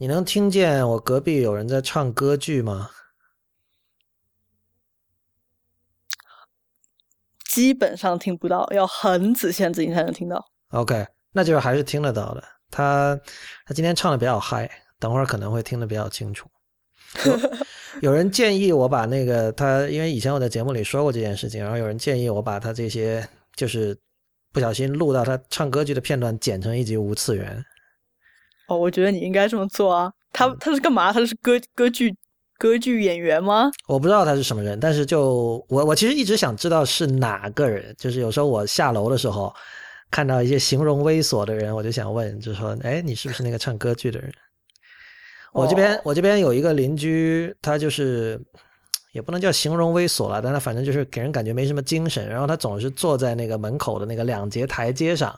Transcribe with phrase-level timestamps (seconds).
[0.00, 2.90] 你能听见我隔壁有人在唱歌剧吗？
[7.52, 10.44] 基本上听不到，要很仔细、很仔细才能听到。
[10.68, 12.44] OK，那就是还是听得到的。
[12.70, 13.18] 他
[13.66, 16.48] 他今天唱的比较嗨，等会儿可能会听得比较清楚。
[17.24, 17.38] 有
[18.10, 23.98] 有人建议我把那个他，因为以前我在节目里说过这件事情，然后有人建议我把他这些就是
[24.52, 27.64] 不小心录到他唱歌剧的片段剪成一集无次元。
[28.68, 30.12] 哦，我觉得你应该这么做啊。
[30.32, 31.12] 他他是干嘛？
[31.12, 32.14] 他是歌歌剧
[32.58, 33.70] 歌剧演员吗？
[33.88, 37.94] 我不知道他是什么人，但是就我我其实一直想知道是哪个人。
[37.98, 39.52] 就是有时候我下楼的时候
[40.10, 44.32] 看到一些形容猥琐的人，我就想问，就说：“哎，你是不是那个唱歌剧的人？”
[45.52, 48.38] 我这边、哦我这边有一个邻居，他就是
[49.12, 52.28] 也不能叫形容猥琐了，但他反正就是给人感觉没什么精神。
[52.28, 55.34] 然后他总是坐在那个门口的那个两节台阶上，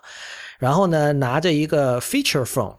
[0.59, 2.77] 然后呢拿着一个 feature phone，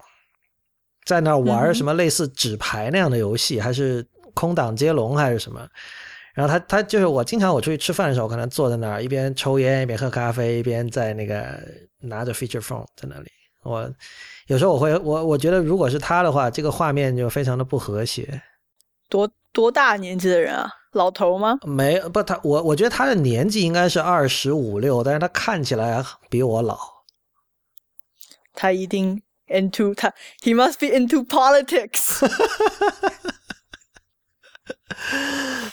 [1.11, 5.67] 在那儿玩嗯什么类似纸牌那样的游戏，还是空档接龙还是什么。
[6.33, 11.59] 然后他他就是我经常我出去吃饭的时候，可能坐在那儿一边抽烟一边喝咖啡，一边在那个
[11.99, 13.29] 拿着 feature phone 在那里。
[13.63, 13.93] 我
[14.47, 18.41] 有时候我会我我觉得如果是他的话，这个画面就非常的不和谐。
[19.09, 20.69] 多多大年纪的人啊？
[20.93, 21.59] 老头吗？
[21.63, 26.77] 没不他我我觉得他的年纪应该是二十五六，但是他看起来比我老。
[28.53, 32.21] 他一定 into 他，he must be into politics。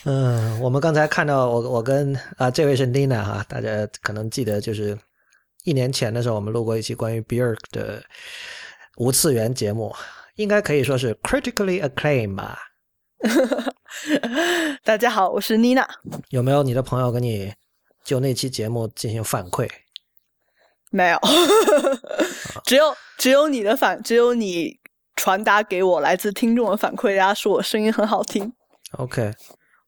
[0.05, 4.99] 嗯，我们刚才看到我我跟啊这位是 Nina 哈，大家可能记得就是
[5.65, 8.03] 一年前的时候，我们录过一期关于 Bjork 的
[8.97, 9.95] 无次元节目，
[10.37, 12.59] 应该可以说是 critically acclaimed 吧？
[14.85, 15.87] 大家好，我是 Nina。
[16.31, 17.53] 有没有你的朋友跟你
[18.05, 19.69] 就那期节目进行反馈？
[20.91, 21.19] 没有，
[22.65, 24.79] 只有只有你的反，只有你
[25.17, 28.53] 传达给我来自听众的反馈，大家说我声音很好听。
[28.93, 29.33] OK，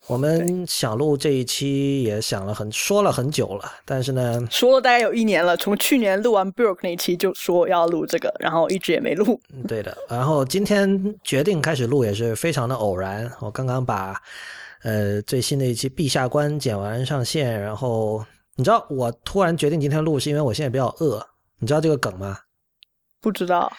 [0.09, 9.41] 我们想录这一期也想了很说了很久了，但是呢，说了大概有一年了，从去年录完 Brook 那期就说要录这个，然后一直也没录。
[9.55, 9.97] 嗯对的。
[10.09, 14.15] 然后今天决定开始录也是非常的偶然，我刚刚把
[14.83, 18.23] 呃最新的一期《陛下观》剪完上线，然后
[18.61, 21.27] 你知道我突然决定今天录，是因为我现在比较饿。
[21.61, 22.37] 你知道这个梗吗？
[23.19, 23.73] 不知道，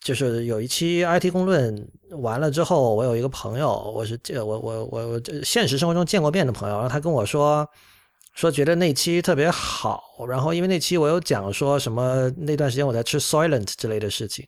[0.00, 7.64] 就是有一期 IT 公论完了之后，我有一个朋友，我是这我我我我这现实生活中见过面的朋友，然后他跟我说
[8.34, 14.44] 说觉得那期特别好，然后因为那期我有讲说什么那段时间我在吃 Soylent 之类的事情，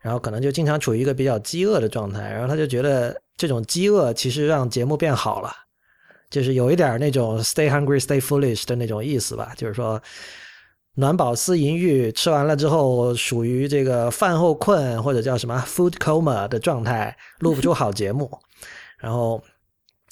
[0.00, 5.52] 然后可能就经常处于一个比较饥饿的状态，然后他就觉得这种饥饿其实让节目变好了，
[6.34, 10.02] 就是有一点那种 Stay hungry, stay foolish 的那种意思吧，就是说。
[10.96, 18.30] 暖饱思淫欲，吃完了之后属于这个饭后困或者叫什么 food coma 的状态，录不出好节目。
[19.02, 19.42] 然后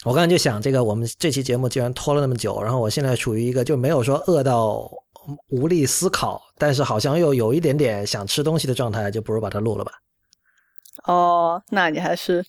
[0.03, 4.91] 我刚才就想，这个我们这期节目既然拖了那么久，然后我现在处于一个就没有说饿到
[5.51, 9.93] 无力思考，但是好像又有一点点想吃东西的状态，就不如把它录了吧。
[11.05, 12.45] 哦，那你还是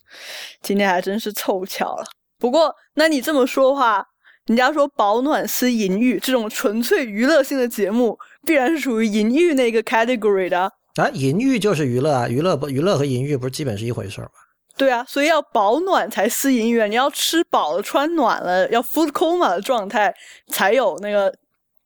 [0.63, 2.06] 今天还真是凑巧了。
[2.43, 4.05] 不过，那你这么说的话，
[4.47, 10.69] 人家说保暖思淫欲这种纯粹娱乐性的节目，必然是属于淫欲那个 category 的。
[10.95, 14.31] 啊，淫欲就是娱乐啊，娱乐不娱乐和淫欲不是基本是一回事儿吗？
[14.75, 20.13] 对啊，所以要保暖才思淫欲啊，你要吃饱了、穿暖了，要 food coma 的状态，
[20.49, 21.33] 才有那个，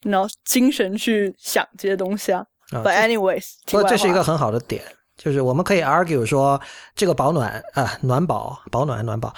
[0.05, 2.43] 然后精神去想这些东西啊。
[2.71, 4.81] 啊 But anyways，题不，外话这是一个很好的点，
[5.15, 6.59] 就是我们可以 argue 说，
[6.95, 9.31] 这个保暖啊，暖保、保暖、暖保，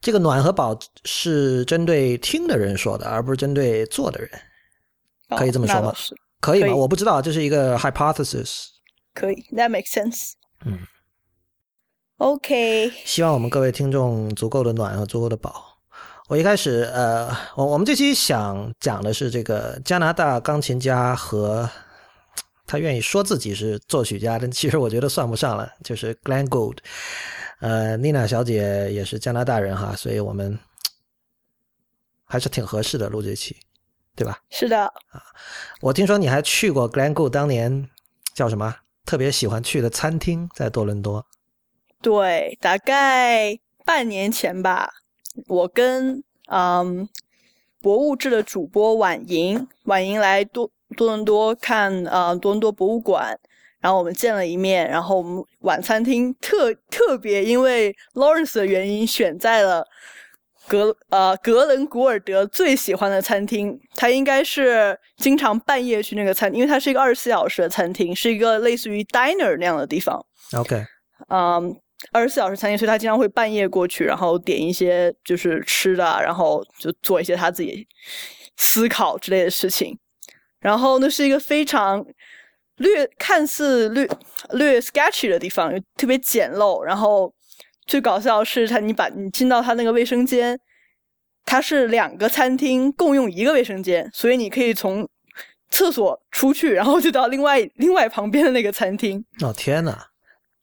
[0.00, 4.30] 这个暖和宝是针对听的人说的，而不是针对做的人，
[5.36, 5.94] 可以这么说吗
[6.40, 6.68] 可以吗？
[6.68, 8.66] 以我不知道，这是一个 hypothesis。
[9.12, 10.32] 可以，That makes sense。
[10.64, 10.78] 嗯。
[12.18, 15.78] OK，希望我们各位听众足够的暖和足够的饱。
[16.28, 21.68] 我一开始，呃，我我们这期想讲的是这个加拿大钢琴家和
[22.66, 26.78] 他愿意说自己是作曲家，但其实我觉得算不上了，就是 Glenn Gould。
[27.60, 30.58] 呃，妮娜小姐也是加拿大人哈，所以我们
[32.24, 33.56] 还是挺合适的录这期，
[34.14, 34.40] 对吧？
[34.50, 35.22] 是的啊，
[35.80, 37.88] 我听说你还去过 Glenn Gould 当年
[38.32, 41.26] 叫什么特别喜欢去的餐厅，在多伦多。
[42.00, 44.92] 对，大概半年前吧，
[45.48, 47.08] 我跟嗯
[47.80, 53.38] 博物志的主播婉莹，婉莹来多多伦多看呃多伦多博物馆，
[53.80, 59.86] 然后我们见了一面，然后我们晚餐厅特特别因为 Lawrence 的原因选在了。
[60.70, 70.22] 格呃格伦古尔德最喜欢的餐厅，他应该是经常半夜去那个餐，因为它是一个二十四小时的餐厅，是一个类似于 diner 那样的地方。
[70.52, 70.84] OK，
[71.30, 71.74] 嗯，
[72.12, 77.88] 二十四小时餐厅，所以他经常会半夜过去，然后点一些就是吃的，然后就做一些他自己
[78.58, 79.98] 思考之类的事情。
[80.60, 82.04] 然后那是一个非常
[82.78, 84.08] 略看似略
[84.50, 86.82] 略 sketchy 的地方，特别简陋。
[86.82, 87.32] 然后
[87.86, 90.58] 最搞笑是，他你把你进到他那个卫生间，
[91.44, 95.08] 它是两个餐厅共用一个卫生间，所以你可以从
[95.70, 99.24] 厕所出去，然后就到另外另外旁边的那个餐厅。
[99.42, 99.96] 哦天呐！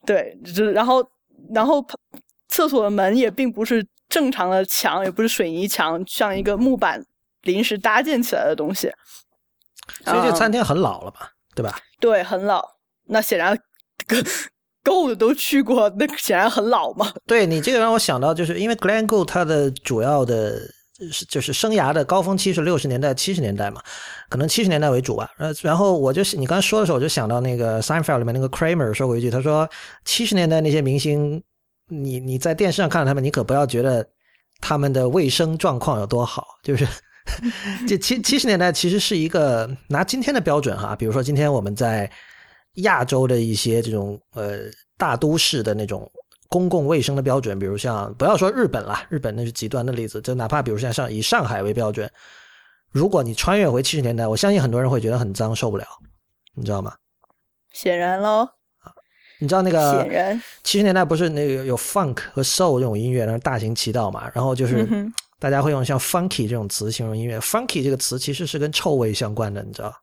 [0.05, 1.07] 对，就然后。
[1.53, 1.85] 然后，
[2.47, 7.05] 厕所的门也并不是正常的墙，也不是水泥墙，像一个木板
[7.43, 8.91] 临时搭建起来的东西。
[10.03, 11.33] 所以这餐厅很老了吧？
[11.53, 11.77] 对吧？
[11.99, 12.63] 对，很老。
[13.07, 13.57] 那显然
[14.83, 17.11] ，Gold 都去过，那显然很老嘛。
[17.27, 20.59] 对你这个让我想到，就是因为 Glen Gold 它的主要的，
[21.11, 23.81] 是就是生涯的高峰期是六十年代、七十年代嘛，
[24.29, 25.29] 可能七十年代为主吧。
[25.37, 29.69] 呃，然后我就你刚才说的时候，我就想到那个 Seinfeld 里面那个 Kramer 说过一句，他说
[30.03, 31.43] 七十年代那些明星，
[31.89, 34.07] 你你在电视上看到他们，你可不要觉得
[34.59, 36.87] 他们的卫生状况有多好，就是。
[37.87, 42.09] 这七七十年代其实是一个拿今天的标准哈，比如说今天我们在
[42.75, 44.59] 亚洲的一些这种呃
[44.95, 46.09] 大都市的那种
[46.49, 52.09] 公共卫生的标准，比如像不要说日本了，日本那是极端的例子，就哪怕比如像上以上海为标准，
[52.91, 55.85] 如果你穿越回七十年代，我相信很多人会觉得很脏，受不了，
[56.53, 56.93] 你知道吗？
[57.73, 58.47] 显然喽，
[59.39, 64.87] 你知道那个显然七十年代不是那个有 funk 和 soul 这种音乐，然后大行其道嘛，然后就是。
[65.45, 69.93] 大家会用像 funky 这种词形容音乐，funky 这个词其实是跟臭味相关的，你知道？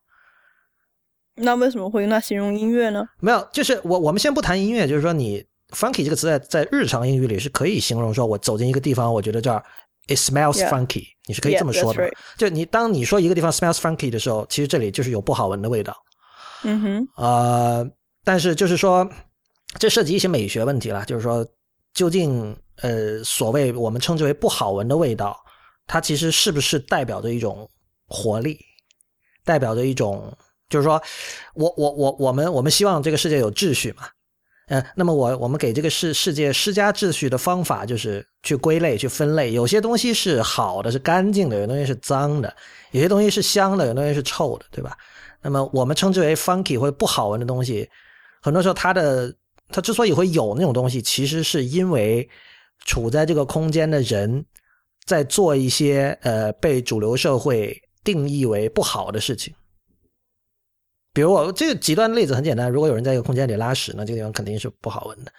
[1.35, 3.05] 那为什么会用它形容音乐呢？
[3.19, 9.61] 没有，就是我我们先不谈音乐，就是说你 funky 这个词在在日常英语里是可以形容说，我走进一个地方，我觉得这儿
[10.07, 12.09] it smells funky，你是可以这么说的。
[12.37, 15.93] 就你当你说一个地方 smells funky 的时候，其实这里就是有不好闻的味道。
[16.63, 17.07] 嗯哼。
[17.17, 17.85] 呃，
[18.23, 19.05] 但是就是说，
[19.77, 21.45] 这涉及一些美学问题了，就是说
[21.93, 22.55] 究竟。
[22.81, 25.39] 呃，所谓我们称之为不好闻的味道，
[25.85, 27.69] 它其实是不是代表着一种
[28.07, 28.57] 活力，
[29.45, 30.35] 代表着一种，
[30.69, 31.01] 就是说，
[31.53, 34.07] 我我我我们我们希望这个世界有秩序嘛？
[34.69, 42.55] 嗯，那么我我们给这个世世界施加秩序的方法就是去归类、去分类，有些东西是好的、是干净的，有些东西是脏的，
[42.91, 44.97] 有些东西是香的，有些东西是臭的，对吧？
[45.41, 47.87] 那么我们称之为 funky 或者不好闻的东西，
[48.41, 49.31] 很多时候它的
[49.69, 52.27] 它之所以会有那种东西，其实是因为。
[52.85, 54.45] 处在这个空间的人，
[55.05, 59.53] 在做一些呃被主流社会定义为不好的事情。
[61.13, 65.31] 比如我这个极端例子很简单，如果有人在一个空间里拉屎，那这个地方肯定是不好闻的。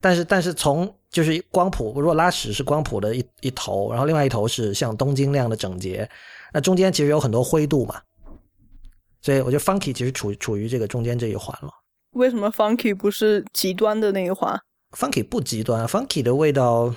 [0.00, 6.08] 但是，但是从就是光谱，如果拉屎是光谱的一一头，然后另外一头是像东京那样的整洁，
[6.52, 8.00] 那中间其实有很多灰度嘛。
[9.20, 11.70] 所以我觉得 funky 其实处处于这个中间这一环了。
[12.12, 14.58] 为什么 funky 不是极端的那一环
[14.92, 16.94] ？Funky 不极端，Funky 的味道，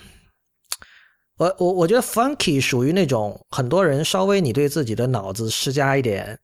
[1.37, 6.39] 我我我觉得 Funky 属于那种很多人稍微你对自己的脑子施加一点，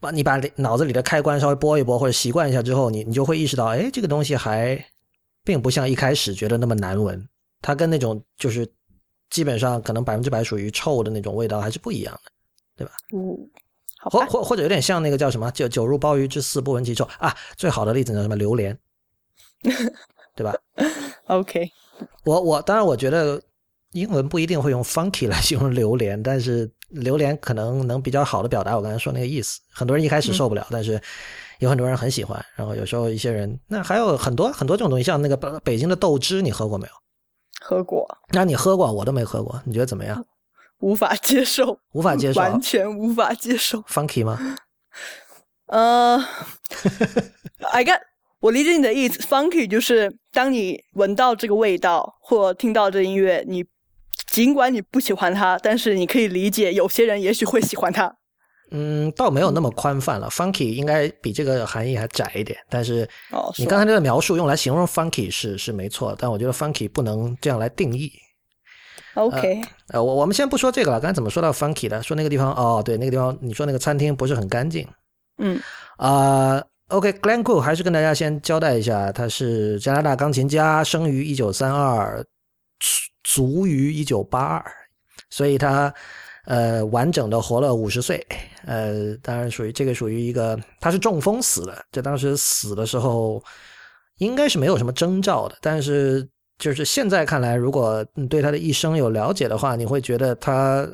[0.00, 4.82] 把你把脑子里的开关稍微拨一拨或者习惯一下之后，你你就会意识到，哎，这个东西还
[5.42, 7.26] 并不像一开始觉得那么难闻，
[7.60, 8.70] 它跟那种就是
[9.30, 12.30] 基本上可能百分之百属于臭的那种味道还是不一样的，
[12.76, 12.92] 对吧？
[13.12, 13.50] 嗯，
[14.10, 17.34] 或或或者有点像那个叫什么，就酒入鲍鱼之肆不闻其臭啊。
[17.56, 18.78] 最好的例子叫，什么榴莲。
[20.34, 20.54] 对吧？
[21.28, 21.70] OK，
[22.24, 23.40] 我我当然我觉得
[23.92, 29.60] 英文不一定会用 funky 来 形容榴莲，但是榴莲可能能比较好的表达我刚才说那个意思。
[29.72, 31.00] 很多人一开始受不了，但是
[31.60, 32.44] 有很多人很喜欢。
[32.56, 36.92] 然后有时候一些人，那还有很多很多这种东西，像那个北北京的豆汁，你喝过没有？
[37.60, 38.06] 喝过。
[38.30, 39.60] 那你喝过，我都没喝过。
[39.64, 40.24] 你觉得怎么样？
[40.80, 43.80] 无法接受，无法接受，完全无法接受。
[43.82, 44.38] funky 吗？
[45.68, 46.22] 呃
[47.72, 48.00] ，I got。
[48.44, 53.64] 我理解你的意思，funky 就是当你闻到这个味道或听到这音乐，你
[54.26, 58.14] 尽管你不喜欢它，但是你可以理解有些人也许会喜欢它。
[58.70, 62.58] 嗯，倒没有那么宽泛了，funky 应该比这个含义还窄一点。
[62.68, 68.12] 但是，哦，你刚才这个描述用来形容 funky 是是没错，但我觉得 funky 不能这样来定义。
[69.14, 72.02] OK，呃，我我们先不说这个了，刚才怎么说到 funky 的？
[72.02, 74.86] 说那个地方，哦，对，那个地方，你说那个餐厅不是很干净。
[75.38, 75.58] 嗯，
[75.96, 76.62] 啊。
[76.88, 82.22] OK，Glen Gould 还是跟大家先交代一下，他是加拿大钢琴家，生于一九三二，
[83.22, 84.64] 卒于一九八二，
[85.30, 85.92] 所以他
[86.44, 88.24] 呃完整的活了五十岁。
[88.66, 93.42] 呃，当然属于这个属于一个，他是中风死的，这当时死的时候
[94.18, 100.86] 应该是没有什么征兆的，但是就是现在看来，如果你对他的一生有了解的话，你会觉得他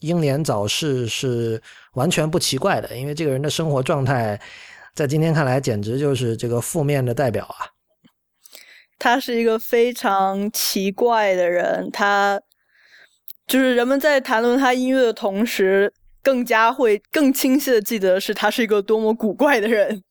[0.00, 1.62] 英年早逝是
[1.92, 4.40] 完全不奇怪的，因为这个人的生活状态。
[4.94, 7.70] 在今天看来，简直就是这个负面的代表啊！
[8.98, 12.40] 他是一个非常奇怪的人，他
[13.46, 15.92] 就是人们在谈论他音乐的同时，
[16.22, 20.02] 更加会更清晰的记得是他是一个多么古怪的人。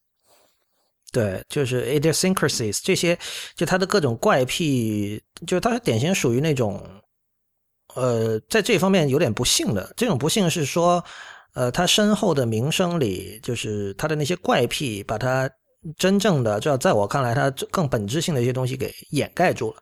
[1.14, 3.18] 对，就是 idiosyncrasies 这些，
[3.56, 6.84] 就他的各种怪癖，就是他典型属于那种，
[7.96, 9.92] 呃，在这方面有点不幸的。
[9.98, 11.04] 这种不幸是说，
[11.54, 15.50] 呃，他身后的名声里，就是他的那些怪癖，把他
[15.98, 19.78] 真正的，就要在我看来，他更本质性的一些东西给掩盖住了。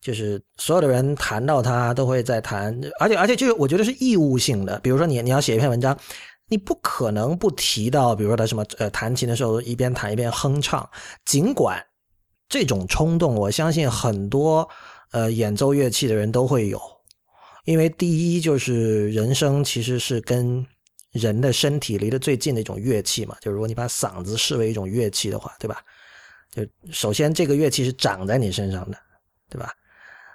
[0.00, 4.78] 就是所有的人谈到他，都会在谈，而且而且就是我觉得是义务性的。
[4.80, 5.98] 比如说你你要写一篇文章。
[6.50, 10.88] 你不可能不提到，比如说他什么呃，弹琴的时候一边弹一边哼唱。
[11.26, 11.78] 尽管
[12.48, 14.66] 这种冲动，我相信很多
[15.12, 16.80] 呃演奏乐器的人都会有，
[17.66, 20.64] 因为第一就是人声其实是跟
[21.12, 23.36] 人的身体离得最近的一种乐器嘛。
[23.40, 25.80] 就如果你把嗓子视为一种乐器的话，对吧？
[26.50, 28.96] 就首先这个乐器是长在你身上的，
[29.50, 29.72] 对吧？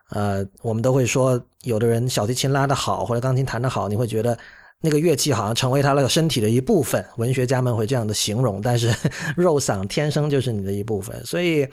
[0.09, 4.37] 呃，我们都会说，有的人小提琴拉得好，或者钢琴弹得好，你会觉得。
[4.85, 8.59] 那个乐器好像成为他的身体的一部分，文学家们会这样的形容。
[8.59, 8.93] 但是
[9.37, 11.65] 肉嗓天生就是你的一部分，所以，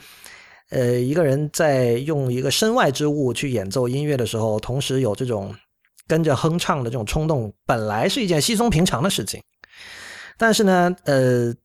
[0.69, 5.53] 呃，一个人在用一个身外之物去演奏音乐的时候，同时有这种
[6.11, 9.41] 跟着哼唱的这种冲动，本来是一件稀松平常的事情。
[10.37, 11.55] 但是呢，呃，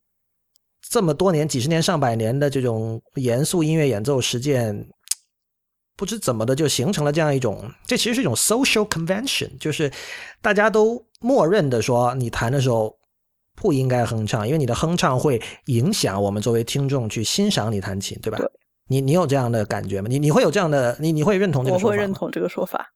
[0.88, 4.86] 这么多年、几十年、上百年的这种严肃音乐演奏实践。
[5.98, 9.90] 不知怎么的就形成了这样一种，这其实是一种 social convention，就是
[10.42, 12.94] 大家都默认的说，你弹的时候
[13.54, 18.36] 不应该哼唱，因为你的哼唱会影响我们作为听众去欣赏你弹琴，对吧？
[18.36, 18.46] 对。
[18.88, 20.06] 你你有这样的感觉吗？
[20.08, 21.88] 你你会有这样的，你你会认同这个说法？
[21.88, 22.86] 我会认同这个说法。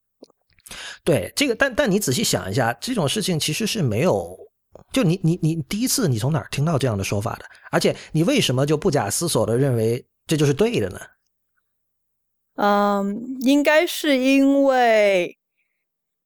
[1.03, 4.37] 对这个，但但你仔细想一下，这种事情其实是没有，
[4.91, 7.45] 就你你你第一次你从哪儿听到这样的说法的？
[7.71, 10.99] 而且你为什么就不假思索的认为这就是对的呢？
[12.55, 15.37] 嗯，应该是因为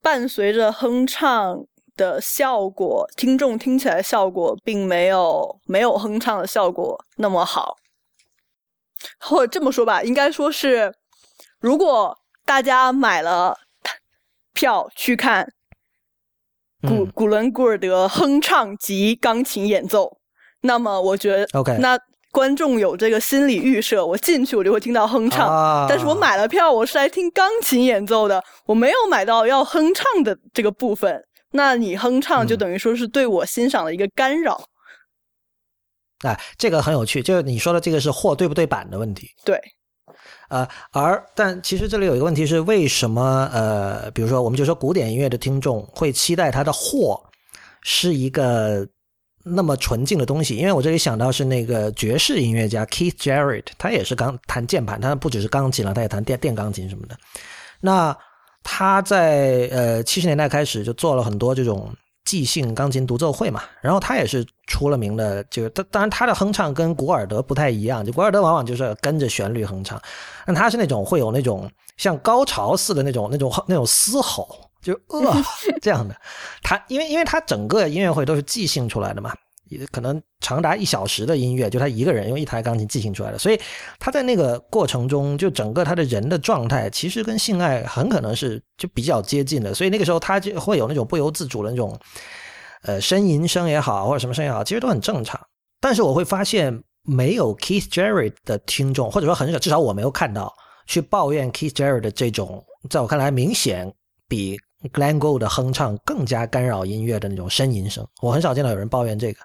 [0.01, 7.77] 伴随着哼唱的效果，听众听起来效果并没有没有哼唱的效果那么好。
[9.19, 10.91] 或者这么说吧，应该说是，
[11.59, 13.55] 如果大家买了
[14.55, 15.47] 票去看
[16.81, 20.17] 古古伦古尔德哼唱及钢琴演奏，
[20.62, 21.95] 那么我觉得，OK，那。
[22.31, 31.24] 观众有这个心理预设，我进去我就会听到哼唱，但是我买了票，我是来听钢琴演奏的，我没有买到要哼唱的这个部分。
[31.51, 34.62] 那你哼唱就等于说是对我欣赏的一个干扰。
[36.25, 39.29] 哎，这个很有趣，就是你说的这个是货对不对版的问题。
[39.45, 39.57] 对，
[40.55, 47.21] 呃，而但其实这里有一个问题是，为什么呃，比如说我们就说古典音乐的听众会期待他的货
[47.81, 48.88] 是一个。
[49.47, 57.15] 那么纯净的东西，因为我这里想到是那个爵士音乐家 Keith Jarrett，他也是钢弹键盘，他不只是钢琴了，他也弹电电钢琴什么的。
[57.79, 58.17] 那
[58.63, 61.93] 他在呃七十年代开始就做了很多这种
[62.25, 70.01] 即兴钢琴独奏会嘛，然后他也是出了名的，就他当然他的哼唱跟古尔德不太一样，就古尔德往往就是跟着旋律哼唱，
[70.46, 74.70] 但他是那种会有那种像高潮似的那种那种那种嘶吼。
[74.82, 75.44] 就呃
[75.82, 76.15] 这样的，
[76.62, 79.38] 他因为因为他整个音乐会都是即兴出来的嘛，也
[79.91, 83.60] 可能长达一小时的音乐，就他一个人用一台钢琴即兴出来的，所以
[84.00, 92.00] 他在那个过程中，就整个他的人的状态其实跟性爱很可能是就比较接近的，所以那个时候他就会有那种不由自主的那种
[92.84, 95.39] 呃呻吟声也好，或者什么声也好，其实都很正常。
[95.81, 100.53] 但是我会发现，没有 Keith Jarrett 的听众，或者说很少，至少我没有看到
[100.86, 103.91] 去抱怨 Keith Jarrett 的这种，在我看来明显
[104.27, 104.60] 比。
[104.93, 109.39] Glenn Gould 的哼唱更加干扰音乐的那种呻吟声，我很少见到有人抱怨这个。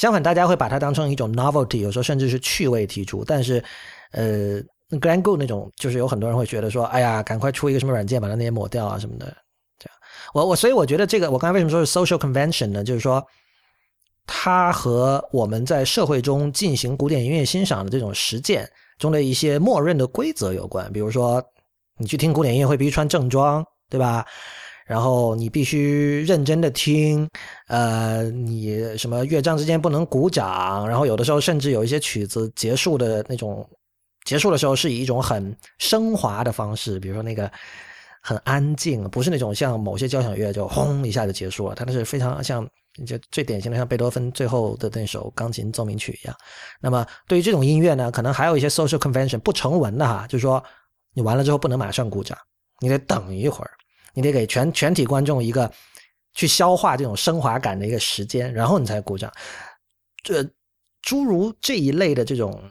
[0.00, 3.22] 相反，大家会把它当成一种 novelty，有时候甚至是趣味提出。
[3.22, 3.62] 但是，
[4.12, 4.58] 呃
[4.98, 9.26] ，Glen Go 那种，就是有很多人会觉得说：“哎呀，赶快出一个什么软件把它那些抹掉啊什么的。”
[9.78, 9.98] 这样，
[10.32, 12.82] 我我所以我觉得这个，我刚才为什么说是 social convention 呢？
[12.82, 13.22] 就是说，
[14.26, 18.66] 它和我们在社会中进行古典音乐欣赏的这种实践
[18.98, 20.90] 中的一些默认的规则有关。
[20.94, 21.44] 比如说，
[21.98, 24.24] 你去听古典音乐会必须穿正装，对吧？
[24.90, 27.28] 然后你必须认真的听，
[27.68, 33.64] 呃，你什么乐章之间不能鼓掌，然后有的时候甚至有一些曲子结束的那种，
[34.24, 37.48] 结束的时候是以一种很升华的方式，比如说那个
[38.20, 42.68] 很安静，不是那种像某些交响乐就轰一下就结束了，它那是非常像
[43.06, 46.36] 就最典型的像贝多芬最后的那首钢琴奏鸣曲一样。
[46.80, 50.60] 那么对于这种音乐呢，可能还有一些 social convention 不成文的哈，就是说
[51.14, 52.36] 你完了之后不能马上鼓掌，
[52.80, 53.70] 你得等一会儿。
[54.14, 55.70] 你得给全全体观众一个
[56.34, 59.32] 去消化这种升华感的一个时间，然后你才鼓掌。
[60.22, 60.44] 这
[61.02, 62.62] 诸如这一类的这种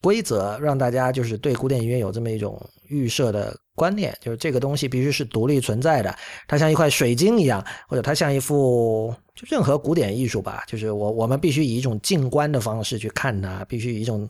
[0.00, 14.28] 规则，让大家就是对古典音乐有这么一种预设的观念，就是这个东西必须是独立存在的，它像一块水晶一样，或者它像一幅就任何古典艺术吧，就是我我们必须以一种静观的方式去看它，必须以一种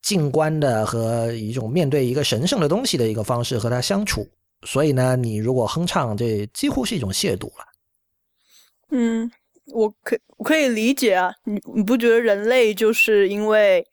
[0.00, 4.26] 静观的和一种面对一个神圣的东西的一个方式和它相处。
[4.62, 7.64] 所以呢，你如果哼唱，这几乎是一种亵渎了。
[8.90, 9.30] 嗯，
[9.66, 13.86] 我可我可以理解啊，你你不觉得人类就是因为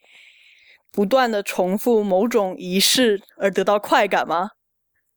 [0.91, 4.51] 不断的重复某种仪式而得到快感吗？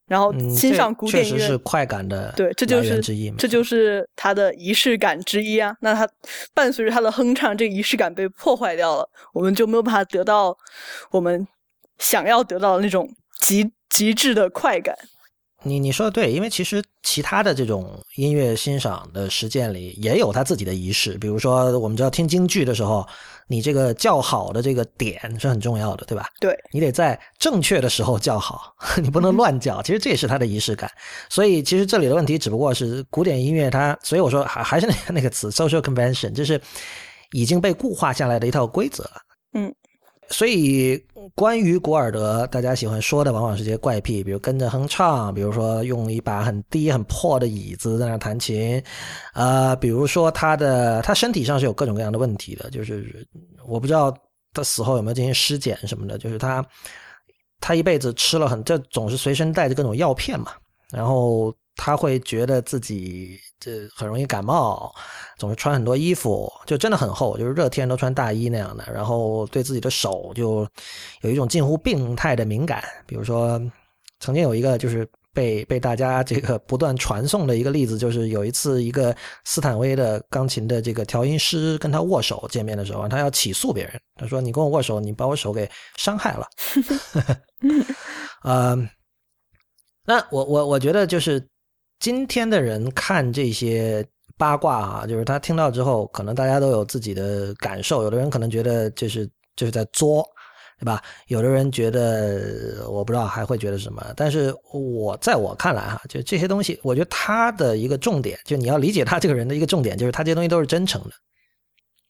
[0.06, 2.98] 然后欣赏古典音乐是快感的对，这就是
[3.36, 5.76] 这就是他的仪式感之一啊。
[5.80, 6.08] 那他
[6.54, 10.56] 伴随着他的哼唱，这个仪式感被破坏掉了，我们就没有办法得到
[11.10, 11.46] 我们
[11.98, 13.06] 想要得到的那种
[13.40, 14.96] 极极致的快感。
[15.68, 23.06] 你你说的对，因为其实其他的这种音乐欣赏的实践里也有他自己的仪式，比如说我们知道听京剧的时候，
[23.46, 26.26] 你这个叫好的这个点是很重要的，对吧？
[26.40, 29.82] 对，你得在正确的时候叫好， 你不能乱叫。
[29.82, 30.90] 其实这也是他的仪式感。
[31.28, 36.60] 所以其实这里的问题只不过是古典音乐它，所以我说还还是那个那个词 social convention，就是
[37.32, 39.08] 已经被固化下来的一套规则。
[39.52, 39.74] 嗯。
[40.30, 41.02] 所以，
[41.34, 48.82] 关于古尔德，大家喜欢说的往往是些怪癖，比如跟着哼唱，比如说用一把很低很破的椅子在那弹琴，
[49.32, 53.26] 呃，比如说他的他身体上是有各种各样的问题的，就是
[53.66, 54.14] 我不知道
[54.52, 56.64] 他死后有没有进行尸检什么的，就是他
[57.58, 60.52] 他一辈子吃了很，这总是随身带着各种药片嘛，
[60.90, 63.38] 然后他会觉得自己。
[63.60, 64.94] 这很容易感冒，
[65.36, 68.84] 总是穿很多衣服，就真的很厚，就是热天都穿大衣那样的。
[68.92, 70.66] 然后对自己的手就
[71.22, 72.84] 有一种近乎病态的敏感。
[73.04, 73.60] 比如说，
[74.20, 86.46] 曾经有一个就是被被大家这个不断传颂的一个例子，就是有一次一个斯坦威的钢琴的这个调音师跟他握手见面的时候，他要起诉别人，他说：“你跟我握手，你把我手给伤害了。
[88.44, 88.88] ”嗯，
[90.04, 91.44] 那我我我觉得就是。
[92.00, 94.06] 今天的人看这些
[94.36, 98.04] 八卦啊，就是他听到之后，可能大家都有自己的感受。
[98.04, 100.24] 有的人可能觉得这是就是在作，
[100.78, 101.02] 对吧？
[101.26, 104.00] 有的人觉得我不知道还会觉得什么。
[104.14, 111.10] 但是我在我看来哈，就这些东西，我觉得他的一个重点，就你要理解他这个人的一个重点，就是他这些东西都是真诚的，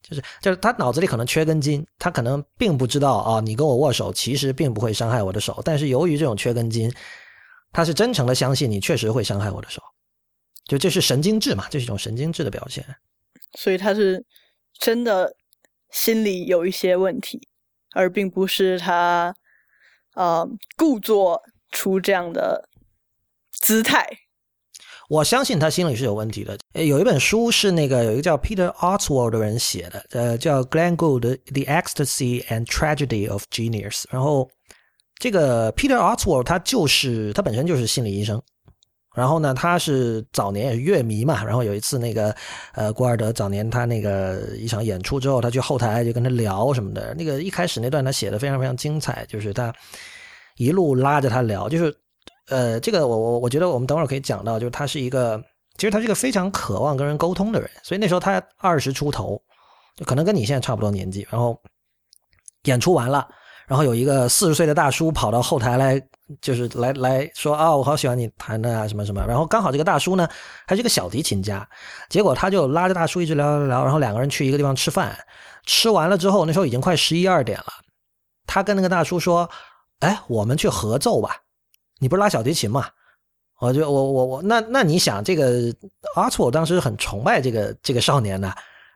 [0.03, 6.92] 就是就是他脑子里可能缺根筋，他可能并不知道啊，你跟我握手其实并不会伤害我的手，但是由于这种缺根筋。
[7.72, 9.83] 他是真诚的相信你确实会伤害我的手，
[10.66, 11.66] 就这是神经质嘛？
[11.70, 12.85] 这是一种神经质的表现。
[13.59, 14.24] 所以他是
[14.78, 15.37] 真的
[15.90, 17.46] 心里有一些问题，
[17.92, 19.35] 而并不是他
[20.14, 22.68] 呃故作出这样的
[23.52, 24.07] 姿态。
[25.09, 26.59] 我相信他心里是有问题的。
[26.72, 34.50] 有一本书是那个有一个叫 Peter Oswald 的人写的，呃，叫 Glenn Gould The Ecstasy and Tragedy of Genius，然后。
[35.18, 38.40] 这个 Peter Oswald 他就是他本身就是心理医生，
[39.16, 42.33] 然后呢，他是早年也是乐迷嘛，然后有一次那个
[42.72, 49.74] 呃古尔德早年他那个一场演出之后，他去后台就跟他聊什么的，那个一开始那段他写的非常非常精彩，就是他
[50.57, 51.92] 一路拉着他聊，就是
[52.48, 55.42] 呃这个我我我觉得我们等会儿可以讲到，就是他是一个
[55.78, 59.42] 其实他是一个非常渴望跟人沟通的人，所以那时候他二十出头，
[59.96, 61.61] 就可能跟你现在差不多年纪，然后
[62.64, 63.28] 演出完了。
[63.68, 66.02] 然后有一个四十岁的大叔跑到后台来，
[66.40, 69.22] 就是来来说啊，我好喜欢你弹的啊，什么什么。
[69.28, 70.26] 然后刚好这个大叔呢
[70.66, 71.68] 还是个小提琴家，
[72.09, 75.14] 结果他就拉着大叔一直聊聊聊，然后两个人去一个地方吃饭，
[75.66, 77.66] 吃完了之后那时候已经快十一二点了，
[78.46, 79.48] 他跟那个大叔说
[80.00, 81.37] ：“哎，我们去合奏吧，
[82.00, 82.87] 你不是拉小提琴吗？”
[83.61, 85.74] 我就我我我那那你想这个
[86.14, 88.50] 阿楚当时很崇拜这个这个少年呢。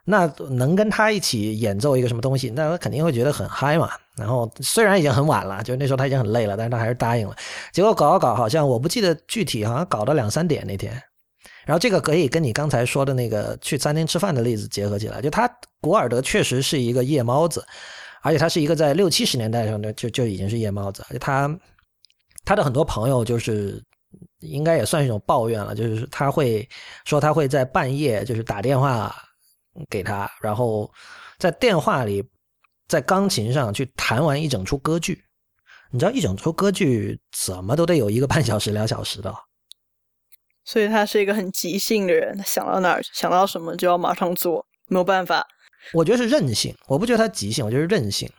[0.05, 3.91] 那能跟他一起演奏一个什么东西，那他肯定会觉得很嗨嘛。
[4.17, 7.37] 然后虽然已经很晚了，就那时候他已经很累了，但是他还是答应了。
[7.73, 10.93] 结果搞搞，好像我不记得具体，好像搞到两三点那天。
[11.65, 15.49] 然后这个可以跟你刚才说的那个去餐厅吃饭的例子结合起来，就他
[15.81, 17.65] 古尔德确实是一个夜猫子，
[18.23, 21.07] 而且他是一个在六七十年代上的就就已经是夜猫子。
[21.21, 21.49] 他
[22.45, 23.81] 他的很多朋友就是
[24.41, 26.69] 应该也算是一种抱怨了，就是他会
[27.05, 29.15] 说他会在半夜就是打电话。
[29.89, 30.91] 给他，然后
[31.39, 32.25] 在电话里，
[32.89, 35.25] 在钢琴上去弹完一整出歌剧。
[35.91, 39.35] 你知道一整出歌剧怎么都得有一个半小时、两小时的。
[40.65, 45.47] 所以他是一个很即兴的人，他想到哪儿想到什么就要马上做，没有办法。
[45.93, 48.31] 我觉得是任性，我不觉得他即兴，我觉得是任性。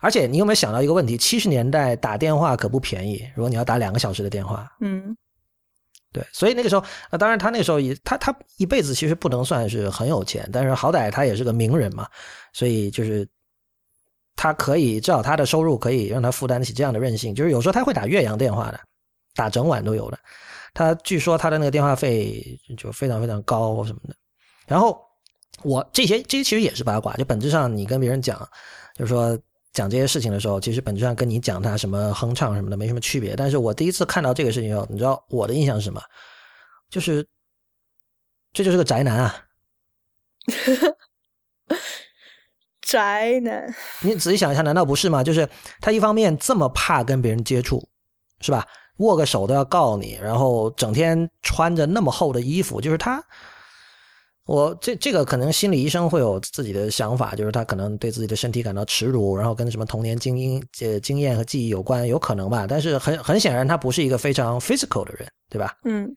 [0.00, 1.16] 而且你有没有想到一个问题？
[1.16, 5.16] 七十年代打电话可不便宜，如果你要打两个小时的电话，嗯。
[6.14, 12.06] 对，所以那个时候，那当然他那个时候也，他他一辈子其实不能算是很有钱，但是好歹他也是个名人嘛，
[12.52, 13.28] 所以就是
[14.36, 18.78] 他可以至少他的收入可以让他负担得起这样的任性，就是有时候他会打岳阳电话的，
[19.34, 20.18] 打整晚都有的。
[20.72, 24.14] 他据说他的那个电话费就非常非常高什么的。
[24.68, 25.00] 然后
[25.64, 28.38] 我这些这些其实也是八卦，就本质上你跟别人讲，
[28.96, 29.36] 就是说
[29.74, 33.36] 讲这些事情的时候，其实本质上跟你讲他什么哼唱什么的没什么区别。
[33.36, 36.00] 但是我第一次看到这个事情后，你知道我的印象是什么？
[36.88, 37.28] 就是
[38.54, 39.44] 这就是个宅男啊。
[42.80, 45.24] 宅男，你仔细想一下，难道不是吗？
[45.24, 45.48] 就是
[45.80, 47.88] 他一方面这么怕跟别人接触，
[48.40, 48.66] 是吧？
[48.98, 53.20] 握个手都要告你，然后整天穿着那么厚的衣服，就是他，
[54.46, 62.66] 我这这个可能心理医生会有自己的想法，就是他可能对自己的身体感到耻辱，然后跟什么童年经验、呃经验和记忆有关，有可能吧。
[62.68, 65.76] 但是很很显然，他不是一个非常 physical 的人，对吧？
[65.84, 66.14] 嗯。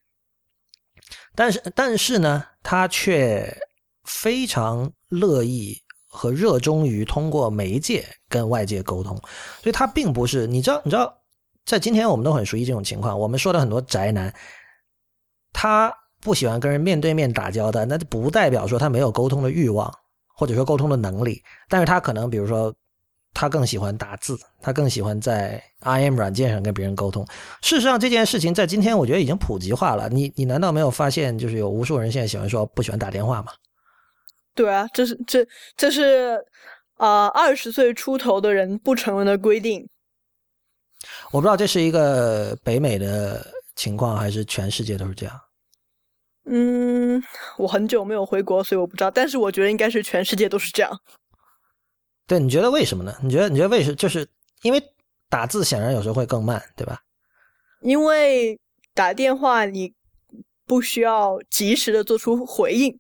[1.36, 3.56] 但是但是呢，他却
[4.04, 5.82] 非常乐意。
[6.10, 9.16] 和热衷于通过媒介跟外界沟通，
[9.62, 11.16] 所以他并不是你知道你知道，
[11.64, 13.20] 在今天我们都很熟悉这种情况。
[13.20, 14.34] 我们说的很多宅男，
[15.54, 15.94] 他
[16.28, 19.90] 不喜欢跟人面对面打交道，那不代表说他没有沟通的欲望，
[20.36, 21.42] 或者说沟通的能力。
[21.70, 22.76] 但是他可能比如说，
[23.34, 27.26] 他更喜欢打字，他更喜欢在 IM 软件上跟别人沟通。
[27.62, 30.10] 事实上，这件事情在今天我觉得已经普及化了。
[30.10, 33.54] 你你难道没有发现，就是有无数人现在喜欢说不喜欢打电话吗？
[34.54, 36.44] 对啊，这是这这是
[36.98, 39.88] 啊，二十岁出头的人不成文的规定。
[41.32, 43.46] 我不知道这是一个北美的
[43.78, 45.40] 情况，还是全世界都是这样。
[46.50, 47.22] 嗯，
[47.58, 49.12] 我很久没有回国，所以我不知道。
[49.12, 50.92] 但是我觉得应该是全世界都是这样。
[52.26, 53.14] 对，你觉得为什么呢？
[53.22, 53.96] 你觉得你觉得为什么？
[53.96, 54.28] 就是
[54.62, 54.82] 因为
[55.30, 57.00] 打字显然有时候会更慢，对吧？
[57.82, 58.60] 因为
[58.94, 59.94] 打电话你
[60.66, 63.00] 不需要及时的做出回应。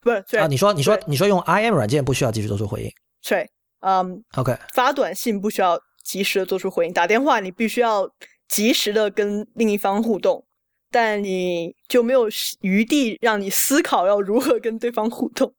[0.00, 2.92] 不是啊，你说你说你说用 IM 软件不需要及时做出回应，
[3.26, 8.08] 对，嗯，OK，发短信不需要及时的做出回应，打电话你必须要
[8.46, 10.46] 及时的跟另一方互动，
[10.90, 12.28] 但你就没有
[12.60, 15.54] 余地让你思考要如何跟对方互动。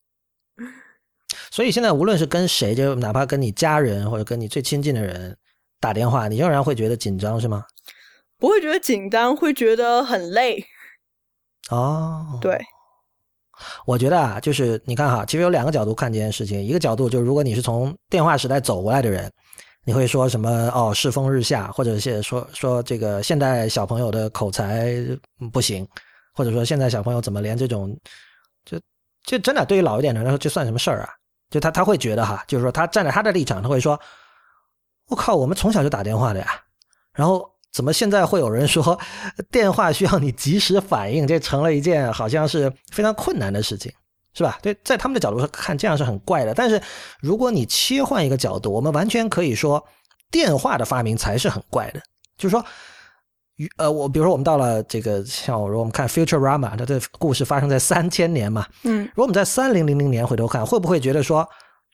[1.51, 5.37] 所以现在无论是跟谁，就哪怕跟你家人或者跟你最亲近的人
[5.79, 7.65] 打电话，你仍然会觉得紧张是吗？
[8.39, 10.65] 不会觉得紧张，会觉得很累。
[11.69, 12.59] 哦，对。
[13.85, 16.63] 我觉得啊，就是你看哈，其实有两个角度看这件事情。
[16.63, 19.31] 一个角度就是，如果你是从电话时代走过来的人，
[19.87, 20.69] 你会说什么？
[20.75, 24.93] 哦，世风日下，或者是说说这个现代小朋友的口才
[25.53, 25.87] 不行，
[26.33, 27.97] 或者说现在小朋友怎么连这种，
[28.65, 28.77] 就
[29.23, 31.09] 就真的对于老一点的人来说，这算什么事儿啊？
[31.49, 33.97] 就他他会觉得哈，就是说他站在他的立场，他会说，
[35.07, 36.61] 我靠，我们从小就打电话的呀，
[37.13, 37.49] 然后。
[37.73, 38.99] 怎么现在会有人说
[39.51, 41.27] 电话需要你及时反应？
[41.27, 43.91] 这成了一件好像是非常困难的事情，
[44.37, 44.59] 是吧？
[44.61, 46.53] 对，在他们的角度上看，这样是很怪的。
[46.53, 46.79] 但是
[47.19, 49.83] 如果你切换一个角度，我们完全可以说，
[50.29, 51.99] 电话的发明才是很怪的。
[52.37, 52.63] 就是说，
[53.77, 61.49] 呃，我比如说我们到了这个，像我说我们看《Futurama》，它的故事发生在三千年嘛，嗯，如果我们在三零零零年回头看，会不会觉得说，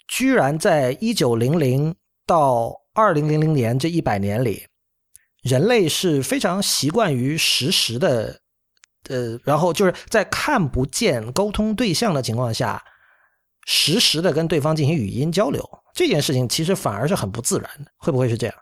[0.10, 1.96] 居然在一九零零
[2.28, 4.66] 到二零零零年这一百年里？
[5.44, 8.40] 人类是非常习惯于实时的，
[9.10, 12.84] 呃，然后就是在看不见沟通对象的情况下，
[13.66, 15.68] 实时的跟对方进行语音交流。
[15.94, 18.56] 这件事情其实反而是很不自然的，会不会是这样？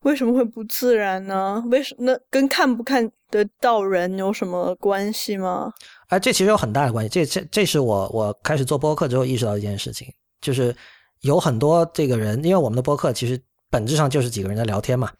[0.00, 1.62] 为什么会不自然呢？
[1.70, 5.72] 为什那跟看不看得到人有什么关系吗？
[6.08, 7.08] 哎，这其实有很大的关系。
[7.08, 10.08] 这这这是我我开始做播客之后意识到一件事情，
[10.40, 10.74] 就是
[11.20, 13.42] 有很多这个人，因为我们的播客其实。
[13.72, 15.10] 本质上就是几个人在聊天嘛。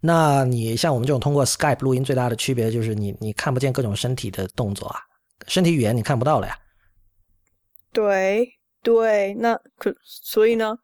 [0.00, 5.00] 那你像我们这种通过 Skype 录音，最大的区别就是你你看不见各种身体的动作啊，
[5.48, 6.56] 身体语言你看不到了呀。
[7.92, 8.48] 对
[8.82, 10.76] 对，那可所以呢，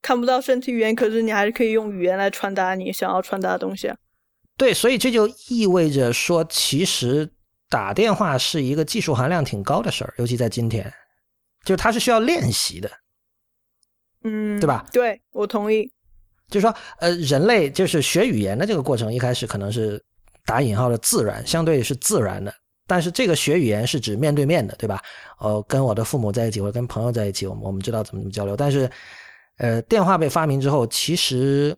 [0.00, 3.96] 看不到身体语言，可是你还是可以用语言来传达你想要传达的东西啊。
[4.56, 7.30] 对，所以这就意味着说，其实
[7.68, 10.90] 打电话是一个技术含量挺高的事儿，尤其在今天，
[11.62, 12.90] 就是它是需要练习的。
[14.24, 14.88] 嗯，对吧？
[14.92, 15.92] 对，我同意。
[16.48, 20.00] 就是说，呃，人类就是学语言的这个过程，一开始可能是
[20.44, 22.54] 打引号的自然，相对是自然的。
[22.86, 25.02] 但是这个学语言是指面对面的，对吧？
[25.40, 28.56] 呃，跟我的父母在一起，或者跟朋友在一起，我们我们知道怎么怎么交流。
[28.56, 28.88] 但是，
[29.58, 31.76] 呃，电话被发明之后，其实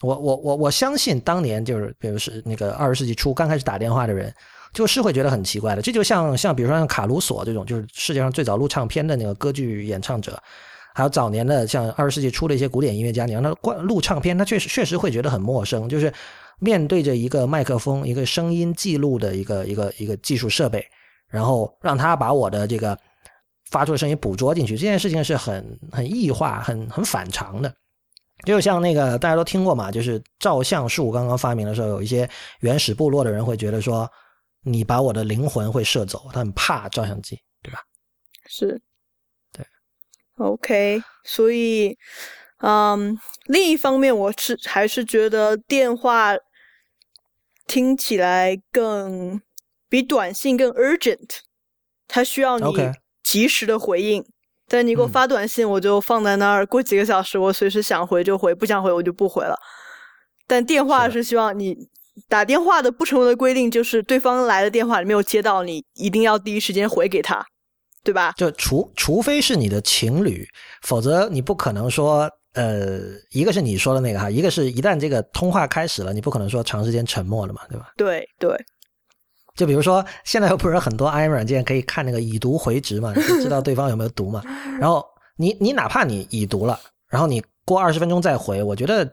[0.00, 4.34] 我我我我相信当年就是，比如是那个二十世纪初刚开始打电话的人，
[4.72, 5.82] 就是会觉得很奇怪的。
[5.82, 10.42] 这就像像比如说像卡鲁索这种，就是世界上最早录唱片的那个歌剧演唱者。
[10.98, 15.88] 还有早年的像二十世纪初的一些古典音乐家，你让他关录唱片，他确实确实会觉得很陌生。
[15.88, 16.12] 就是
[16.58, 20.84] 面对着一个麦克风、一个声音记录的一个一个一个技术设备，
[21.28, 22.98] 然后让他把我的这个
[23.70, 27.72] 发出的声音捕捉进去，这件事情是很很异化、很很反常的。
[28.44, 34.10] 就像那个大家都听过嘛，就是照相术刚刚发明的时候，有一些原始部落的人会觉得说，
[34.64, 37.78] 你把我的灵魂会射走，他很怕照相机，对吧？
[38.48, 38.82] 是，
[40.38, 41.96] ，OK，所以，
[42.60, 46.34] 嗯，另一方面，我是还是觉得电话
[47.66, 49.40] 听起来更
[49.88, 51.38] 比短信更 urgent，
[52.06, 52.90] 它需要你
[53.22, 54.24] 及时的回应。
[54.70, 59.58] 但你给我发短信，我就放在那儿，过几个小时，我随时想回就回，不想回我就不回了。
[60.46, 61.74] 但电话是希望你
[62.28, 67.46] 打电话的不成文的规定，就是对方来的电话你没有接到，你一定要第一时间回给他，
[68.08, 68.32] 对吧？
[68.38, 70.48] 就除除非是你的情侣，
[70.80, 73.00] 否则你不可能说，呃，
[73.32, 77.92] 一个是你说的那个哈，一个是一旦这个通话开始了，你不可能说长时间沉默了嘛，对吧？
[77.98, 78.56] 对对。
[79.54, 84.40] 就比如说，现在又不是很多 IM 软件可以看那个已读回执嘛，就知道对方有没有读嘛。
[84.80, 85.04] 然后
[85.36, 89.06] 你你哪怕你已读了，然后你过二十分钟再回，我觉得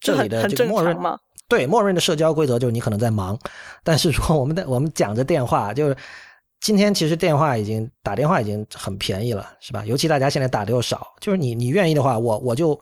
[0.00, 0.96] 这里的这个默认
[1.46, 3.38] 对默认的社交规则就是你可能在忙。
[3.84, 5.96] 但是说我们的我们讲着电话，就是
[6.60, 9.84] 今天其实电话已经打电话已经很便宜了，是吧？
[9.84, 12.80] 尤其大家现在打的又少，就是你你愿意的话，我我就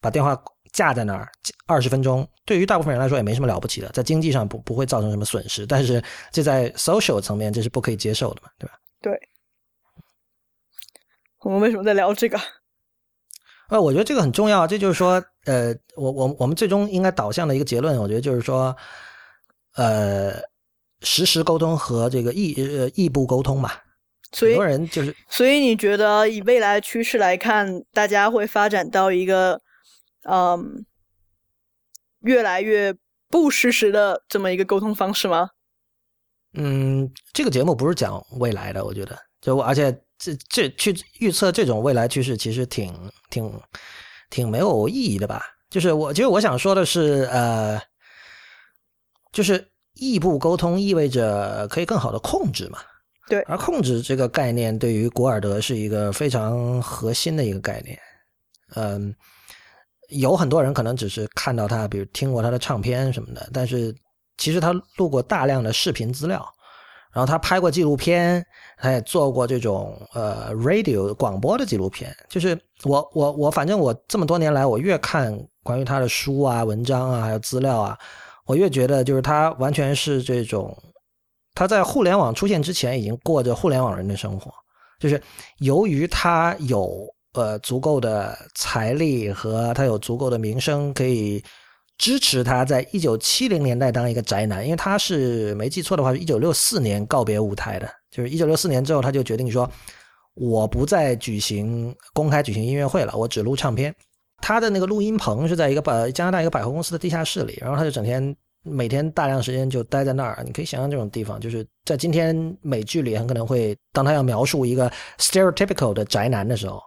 [0.00, 0.40] 把电话。
[0.70, 1.26] 架在那儿
[1.66, 6.00] 二十分钟，对于大部分人来说也没什么了不起的，在经济上不不会造成什么损失，但是
[6.30, 8.78] 这在 social 层面这是不可以接受的嘛，对吧？
[9.00, 9.18] 对。
[11.40, 12.38] 我们为什么在聊这个？
[13.70, 18.76] 呃，我觉得这个很重要，这就是说，呃，我我我们最终应该导向的一个结论，我觉得就是说，
[19.74, 20.34] 呃，
[21.00, 23.70] 实时沟通和这个异呃异步沟通嘛，
[24.32, 29.60] 很多人就是，所以你觉得以未来趋势来看，大家会发展到一个？
[30.30, 30.84] 嗯，
[32.20, 32.94] 越来越
[33.30, 35.48] 不实时的这么一个沟通方式吗？
[36.52, 42.92] 嗯，这个节目不是讲未来的，我觉得，就而且这这去预测这种未来趋势，其实挺
[43.30, 43.60] 挺
[44.28, 45.42] 挺没有意义的吧？
[45.70, 47.80] 就是我，其实我想说的是，呃，
[49.32, 49.66] 就是
[49.98, 52.78] 异步沟通意味着可以更好的控制嘛？
[53.28, 57.98] 对，而控制这个概念对于古尔德是一个非常核心的一个概念，
[58.74, 59.14] 嗯。
[60.10, 63.94] 有很多人可能只是看到他，比如听过他的唱片什么的，但是
[64.38, 66.42] 其实他录过大量的视频资料，
[67.12, 68.42] 然后他拍过纪录片，
[68.78, 72.10] 他也做过这种呃 radio 广播的纪录片。
[72.26, 77.98] 就是我我我，反正我这么多年来，我越看关于他的书啊、文章啊，还有资料啊，
[78.48, 80.76] 我越觉得就是他完全是这种
[81.54, 84.52] 他在互联网出现之前已经过着互联网人的生活，
[84.98, 85.22] 就是
[85.58, 87.06] 由于他有。
[87.34, 91.44] 呃，足够的财力和他有足够的名声，可以
[91.96, 94.64] 支持他在一九七零年代当一个宅男。
[94.64, 99.70] 因为他是没记错的话，是一九六四年告别舞台的，就是一九六四年之后，他就决定说，
[100.34, 103.94] 我不再举行公开举行音乐会了，我只录唱片。
[104.40, 110.42] 他的那个录音棚是在一个百加拿大一个百货公司的地下室里，然后他就整天每天大量时间就待在那儿。
[110.44, 116.80] 你可以想象这种地方，就是在今天美剧里很可能会，当他要描述一个 stereotypical 的宅男的时候。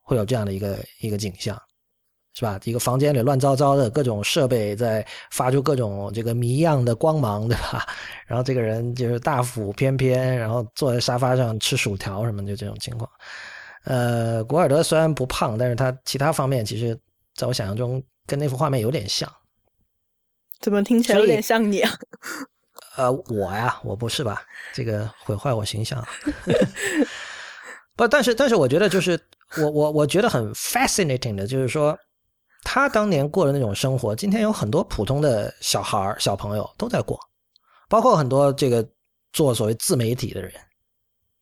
[0.00, 1.54] 会有这样的一个一个景象，
[2.32, 2.58] 是吧？
[2.64, 7.86] 一个房间里乱糟糟的，各种设备在发出各种这个谜样的光芒，对吧？
[8.26, 13.06] 然后这个人就是大腹翩翩，然后坐在沙发上吃薯条什么，就这种情况。
[13.88, 16.94] 呃，古尔德虽然不胖，但是他其他方面其实
[17.34, 19.26] 在我想象中跟那幅画面有点像。
[20.60, 21.90] 怎么听起来有点像你啊？
[22.98, 24.42] 呃，我呀，我不是吧？
[24.74, 26.06] 这个毁坏我形象。
[27.96, 29.18] 不，但是但是我觉得就是
[29.56, 31.98] 我我我觉得很 fascinating 的，就是说
[32.64, 37.18] 他当年过的那种生活，今天有很多普通的小孩小朋友都在过，
[37.88, 38.86] 包括很多这个
[39.32, 40.52] 做所谓自媒体的人，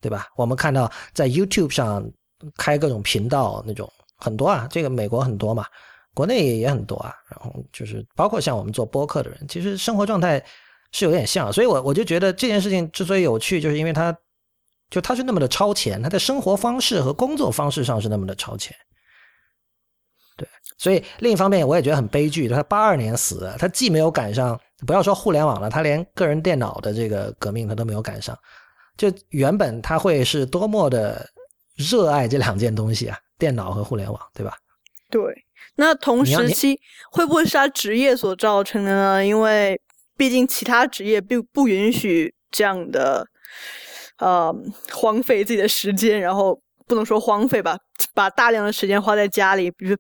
[0.01, 0.29] 对吧？
[0.37, 2.09] 我们看到在 YouTube 上
[2.57, 5.67] 开各种频道那种很多啊，这个美国很多嘛，
[6.15, 7.15] 国内也也很多啊。
[7.31, 10.45] 然后就是包括像我们做播客的人，其实生活状态
[10.93, 14.17] 是有点像，所以我我就觉得这件事情之所以有趣，就是因为他。
[14.89, 18.73] 就他是那么的超前，他的生活方式和工作方式上是那么的超前，
[20.37, 28.39] 对，所以另一方面我也觉得很悲剧，他八二年死的，他既没有赶上，不要说互联网了，他连个人电脑的这个革命他都没有赶上，
[28.97, 31.29] 就原本他会是多么的
[31.77, 34.57] 热爱这两件东西啊，电脑和互联网，对吧？
[35.11, 35.23] 对，
[35.77, 39.25] 那同时期会不会是他职业所造成的呢？
[39.25, 39.81] 因为
[40.17, 43.27] 毕竟其他职业并不允许这样的。
[44.19, 44.51] 呃，
[44.95, 47.79] 荒废自己的时间，然后不能说荒废吧，
[48.15, 49.95] 把大量的时间花在家里，比如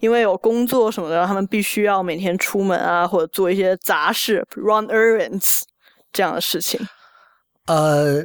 [0.00, 5.62] 因为有工作什么的，他们必须要每天出门啊，或者做一些杂事，run errands
[6.12, 6.78] 这样的事情。
[7.64, 8.22] 呃，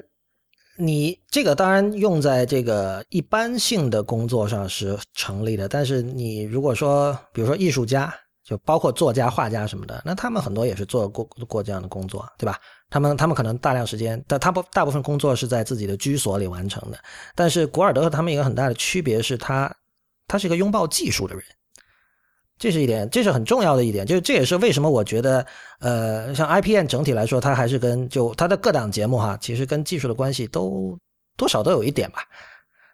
[0.77, 12.59] 你这个当然用在这个一般性的工作上是成立的，但是你如果说，比如说艺术家，就包括作家、画家什么的，那他们很多也是做过过这样的工作，对吧？
[12.89, 16.97] 他们他们可能大量时间，但他不大部分工作是在自己的居所里完成的。
[17.35, 19.73] 但是古尔德和他们一个很大的区别是他，
[20.27, 21.43] 他是一个拥抱技术的人。
[22.63, 25.45] 这是一点，这是很重要的一点，就是这也是为什么我觉得，
[25.81, 30.97] 呃，像 IPN 整体来说，它还是跟就它的各档节目哈，其实跟技术的关系都
[31.35, 32.23] 多少都有一点吧。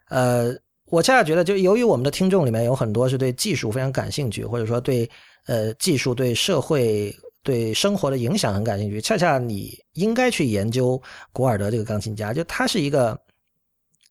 [0.10, 0.52] 呃，
[0.86, 5.08] 我恰恰觉得，就由于我们的听众里面有很多是对技术非常感兴趣，或者说对
[5.46, 11.00] 呃技术对社会对生活的影响很感兴趣，恰恰你应该去研究
[11.32, 13.16] 古尔德这个钢琴家，就他是一个，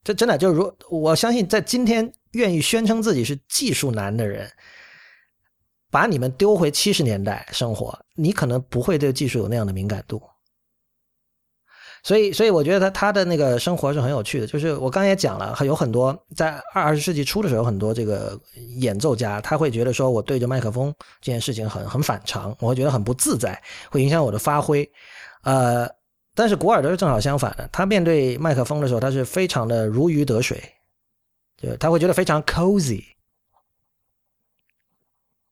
[0.05, 4.49] 这真的就是如我相信，在今天愿意宣称自己是技术男的人。
[5.91, 10.23] 把你们丢回七十年代生活，你可能不会对技术有那样的敏感度。
[12.05, 14.47] 所以，所以我觉得他他的那个生活是很有趣的。
[14.47, 18.39] 就是我刚才也讲了，有很多在二十世纪初的时候，很多这个
[18.77, 24.89] 演奏家他会觉得说我对着麦克风这件事情很很反常，我会觉得很不自在，会影响我的发挥。
[25.43, 25.89] 呃，
[26.37, 30.63] 但是古尔德是正好相反的，他面对麦克风的时候，他是非常的如鱼得水，
[31.61, 33.03] 就他会觉得非常 cozy。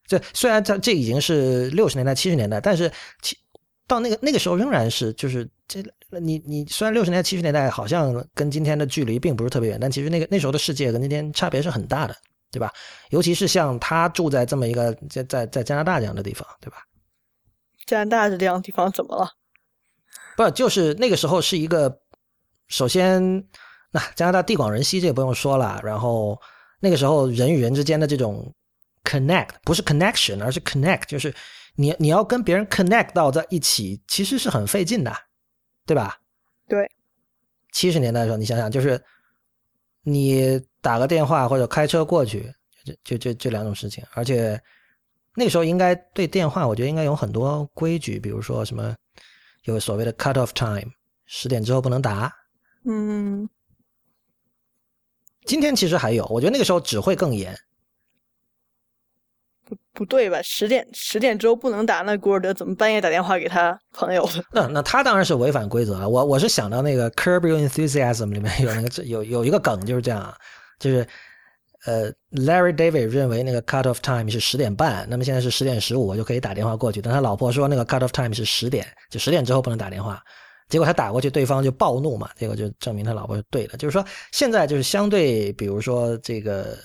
[0.06, 2.90] 这虽然这这已经是六十年代七十年代，但是
[3.22, 3.36] 其
[3.88, 5.82] 到那个那个时候仍然是就是这
[6.20, 12.14] 你你虽然六十年代七十年代好像跟今天的距离并不是特别远，但其实那个那时候的世界跟今天差别是很大的，
[12.50, 12.72] 对吧？
[13.10, 16.78] 尤其是像他住在这么一个在在在加拿大这样的地方，对吧？
[17.86, 19.28] 加拿大这样的地方怎么了？
[20.36, 22.00] 不就是那个时候是一个
[22.68, 23.22] 首先
[23.92, 26.40] 那加拿大地广人稀，这个不用说了，然后
[26.80, 28.52] 那个时候人与人之间的这种。
[29.06, 31.32] Connect 不是 connection，而是 connect，就是
[31.76, 35.14] 你你要跟别人 connect 到在一起，其实是很费劲的，
[35.86, 36.18] 对吧？
[36.66, 36.90] 对。
[37.70, 39.00] 七十年代的时候，你想想，就是
[40.02, 42.52] 你打个电话或者开车过去，
[42.84, 44.60] 就就就这两种事情，而且
[45.36, 48.96] 那个时候应该对电话，我觉得应该有很多规矩，比如说什么
[49.64, 50.90] 有所谓的 cut off time，
[51.26, 52.34] 十点之后不能打。
[52.84, 53.48] 嗯。
[55.44, 57.56] 今天其实还有，我觉得那个时候只会更严。
[59.96, 60.38] 不对吧？
[60.42, 64.28] 十点十点之后不能打，那古尔德怎么半夜打电话给他朋友？
[64.52, 66.06] 那那他当然是违反规则了。
[66.06, 70.32] 我我是想到那个《Curb Your Enthusiasm》里面有那个有有一个梗就是这样，
[70.78, 71.06] 就是
[71.86, 77.00] 呃，Larry David 认为那个 cut off time 是十点半，那么现在是十点十五，我就可以打电话过去。
[77.00, 80.22] 但他老婆说那个 cut off time 是十点，就十点之后不能打电话。
[80.68, 83.76] 结果他打过去，对方就暴怒嘛，结果就证明他老婆是对的。
[83.78, 86.76] 就是说现在就是相对，比如说这个。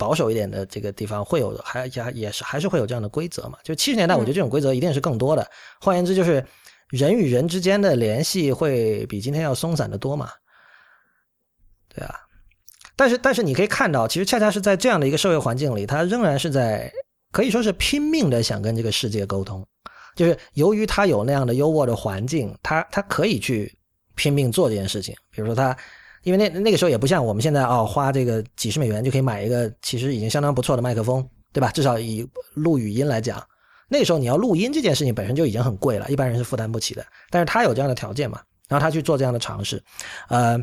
[0.00, 3.58] 保守一点的这个地方会有，还也也是还是会有这样的规则嘛？
[3.62, 5.46] 就七十年代，我觉得这种规则一定是更多的。
[5.78, 6.42] 换言之，就是
[6.88, 10.30] 人与人之间的联系会比今天要松散的多嘛？
[11.94, 12.14] 对啊。
[12.96, 16.90] 但是，但是你可以看到，其实恰恰是在这样的一个社会环境里，他仍然是在
[17.30, 19.62] 可以说是拼命的想跟这个世界沟通。
[20.16, 23.70] 就是由于他有那样的优渥的环境，他他可以去
[24.14, 25.14] 拼命做这件事情。
[25.30, 25.76] 比如说他。
[26.22, 31.70] 因为那那个时候也不像我们现在哦，花这个几十美元就可以买一个其实已经相当不错的麦克风，对吧？
[31.72, 33.42] 至少以录语音来讲，
[33.88, 37.02] 那个时候你要录音这件事情本身就已经很贵了，一般人是负担不起的。
[37.30, 39.82] 但是他有这样的条件嘛，然后他去做这样的尝试。
[40.28, 40.58] 呃，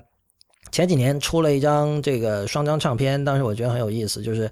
[0.71, 4.47] 前几年出了一张这个双张唱片，当时我觉得很有意思，就是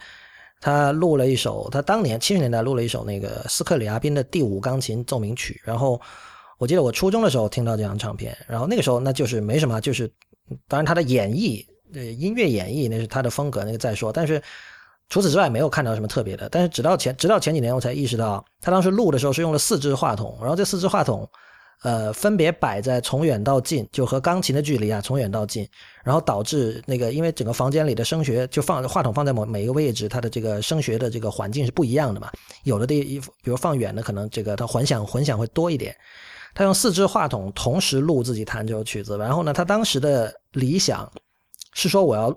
[0.59, 5.61] 他录了一首，他当年七十年代录了一首那个斯克里亚宾的第五钢琴奏鸣曲。
[5.63, 6.01] 然后
[6.57, 10.11] 我记得我初中的时候听到这张唱片，然后那个时候那就是没什么，就是。
[10.67, 14.11] 当然，他的演绎，呃，音乐演绎那是他的风格，那个再说。
[14.11, 14.41] 但是
[15.09, 16.47] 除此之外，没有看到什么特别的。
[16.49, 21.27] 但是直到前，直到前几年，我才意识到，他当时录的时候是用了四支话筒，然后这四支话筒，
[21.83, 25.67] 呃，分别摆在从远到近，就和钢琴的距离啊，从远到近，
[26.03, 32.31] 然后导致那个，因为整个房间里的声学就放话筒放在某每一个位置，它的这个声学的这个环境是不一样的嘛。
[32.63, 35.95] 有的地，比如放远的，可能这个它混响混响会多一点。
[36.55, 41.11] 他用四支话筒同时录自己弹这首曲子，然后呢，他当时的理想
[41.73, 42.27] 是说我要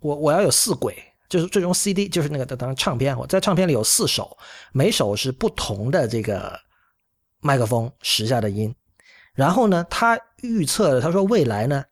[0.00, 0.96] 我我要有四轨，
[1.28, 4.34] 就是最终 CD 就是那个当当唱片，我在唱片里有四首，
[4.72, 6.58] 每首是不同的这个
[7.40, 8.74] 麦克风时下的音，
[9.34, 11.84] 然后呢，他预测他说未来呢，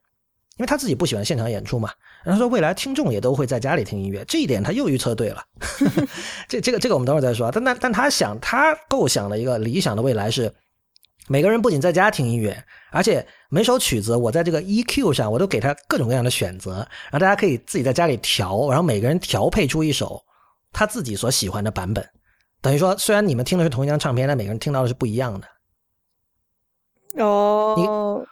[0.56, 1.90] 因为他自己不喜欢现场演出嘛，
[2.24, 5.44] 然后说未来听众也都会在家里听音乐，这一点他又预测对了，
[6.48, 10.50] 这这个这个我们等会再说，但但但他想他构想的一个理想的未来是。
[11.30, 12.60] 每个人不仅在家听音乐，
[12.90, 20.20] 而且每首曲子我在这个 EQ 上，我都给他各种各样的选择，然后大家可以自己在家里调，然后每个人调配出一首
[20.72, 22.04] 他自己所喜欢的版本。
[22.60, 27.22] 等于说，虽然你们听的是同一张唱片，但每个人听到的是不一样的。
[27.22, 28.26] 哦，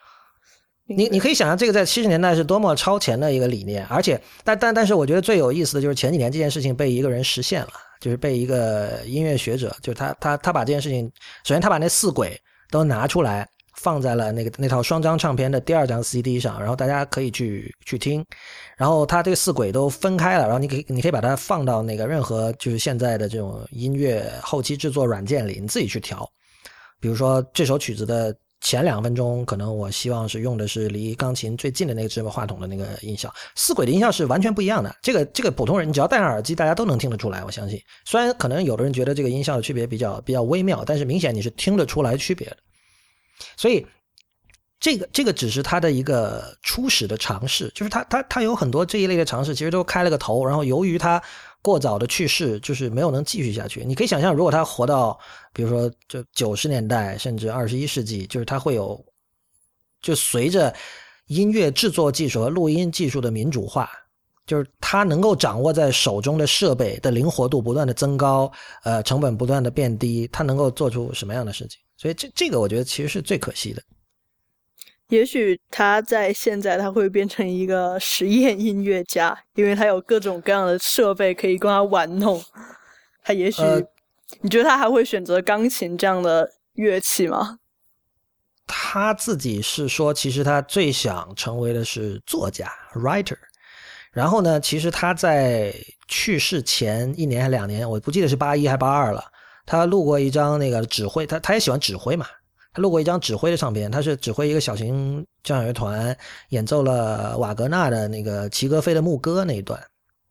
[0.88, 7.70] 你你可以想象这个在七十年代是多么超前的一个理念，而且但但但是我觉得最有意思的就是前几年这件事情被一个人实现了，
[8.00, 11.06] 就是被一个音乐学者，就是他他他把这件事情，
[11.44, 12.36] 首先他把那四轨
[12.70, 18.24] 都拿出来放在了那个那套双张唱片的第二张 CD 上，然后大家可以去去听，
[18.76, 26.28] 然后它这个四轨都分开了，然后你可以你可以把它放到那个任何就是现在的这种音乐后期制作软件里，你自己去调，
[27.00, 28.34] 比如说这首曲子的。
[28.60, 34.94] 前两分钟可能我希望是用的是离钢琴最近的那个芝麻话筒的那个音效，四轨的音效是完全不一样的。
[35.00, 37.44] 这个这个普通人你只要戴上耳机，大家都能听得出来。
[37.44, 42.56] 我相信，虽然可能有的人觉得这个音效的区别比较比较微妙，但是明显你是听得出来区别的。
[43.56, 43.86] 所以，
[44.80, 50.44] 这个这个只是他的一个初始的尝试，就是他他他有很多这一类的尝试，其实都开了个头。
[50.44, 51.22] 然后由于他。
[51.60, 53.84] 过早的去世，就是没有能继续下去。
[53.84, 55.18] 你可以想象，如果他活到，
[55.52, 59.04] 比如说就九十年代，甚至二十一世纪，就是他会有，
[60.00, 60.74] 就随着
[61.26, 63.90] 音乐制作技术和录音技术的民主化，
[64.46, 68.50] 就是他能够掌握在手中的设备的灵活度不断的增高，
[68.84, 71.78] 呃，成本不断的变低，他能够做出什么样的事情？
[71.96, 73.82] 所以这这个我觉得其实是最可惜的。
[75.08, 82.42] 也许他在现在他会变成一个实验音乐家，因为他有各种各样的设备可以供他玩弄。
[83.22, 83.62] 他也许，
[84.40, 87.58] 你觉得他还会选择钢琴这样的乐器吗？
[88.66, 93.38] 他自己是说，其实他最想成为的是作家 （writer）。
[94.12, 95.74] 然后呢，其实他在
[96.06, 99.24] 去世前一年还两年，我不记得是八一还八二了，
[99.64, 102.26] 他录过一张那个指挥，他他也喜欢指挥嘛。
[102.74, 106.16] 他录过一张指挥的唱片，他是指挥一个小型交响乐团，
[106.50, 109.82] 演奏了瓦格纳的那个《齐格菲的牧歌》那一段。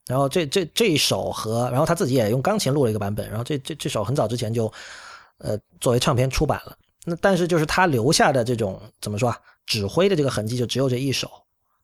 [0.05, 3.27] 然后这这这一首和，然后他自己也用钢琴录了一个版本。
[3.27, 4.71] 然后这这这首很早之前就，
[5.39, 6.77] 呃，作为唱片出版了。
[7.03, 11.29] 那但是就是他留下的这种怎么说啊，指挥的这个痕迹就只有这一首。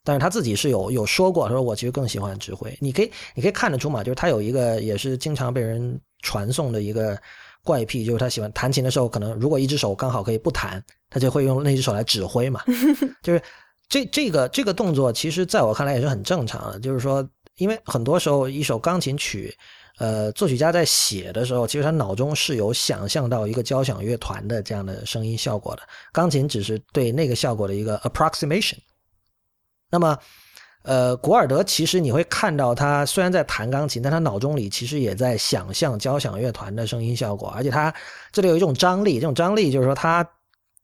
[0.03, 2.77] 但是他自己是有有说过，他说我其实更喜欢指挥。
[2.79, 7.17] 你可以你可以看得出嘛，就是他有一个也是经常被人传颂的一个。
[7.63, 12.61] 怪癖就是他喜欢弹琴的时候，可能如果一只手刚好可以不弹，他就会用那只手来指挥嘛。
[13.23, 13.41] 就是
[13.87, 16.79] 这这个这个动作，其实在我看来也是很正常的。
[16.79, 19.55] 就是说，因为很多时候一首钢琴曲，
[19.97, 28.77] 呃，作曲家在写的时候，其实他脑中是有想象到一个交响乐团的这样的声音效果的，钢琴只是对那个效果的一个 approximation。
[29.89, 30.17] 那么。
[30.83, 37.93] 呃，古尔德其实你会看到他虽然在弹钢琴，但他脑中里其实也在想象交响乐团的声音效果，而且他
[38.33, 40.29] 这里有一种张力，这种张力就是说他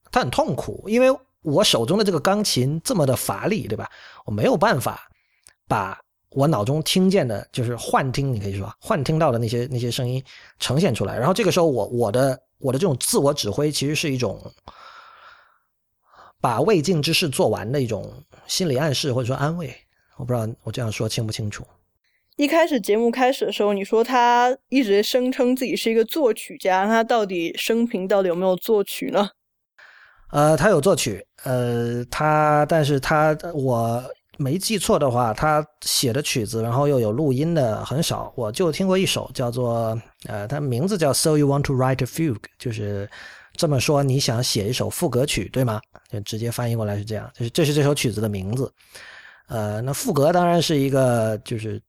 [0.10, 1.08] 他很痛苦，因为
[1.41, 3.89] 我手中的这个钢琴这么的乏力，对吧？
[4.26, 5.10] 我没有办法
[5.68, 10.24] 把我脑中听见的，就是幻听，你可以说幻听到的那些那些声音
[10.60, 11.18] 呈现出来。
[11.18, 14.41] 然后这个时候，我我的我的这种自我指挥其实是一种
[16.39, 18.14] 把未尽之事做完的一种
[18.47, 19.76] 心理暗示或者说安慰。
[20.20, 21.66] 我不知道我这样说清不清楚。
[22.36, 29.30] 一开始节目开始的时候，你说他一直声称自己是一个作曲家，他到底生平到底有没有作曲呢？
[30.32, 34.04] 呃，他有作曲，呃，他但是他我
[34.38, 43.10] 没记错的话，他写的曲子，然后又有录音的很少，我就听过一首叫做呃，他名字叫 So You Want to Write a Fugue，就是
[43.54, 45.82] 这么说，你想写一首赋格曲，对吗？
[46.12, 48.72] 就直接翻译过来是这样，就是这是这首曲子的名字。
[49.50, 51.82] 呃，那赋格当然是一个，就是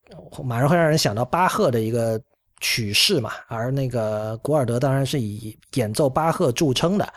[0.42, 2.18] 马上会让人想到巴赫的一个
[2.60, 7.12] 曲式嘛，而那个古尔德当然是以演奏巴赫著称的，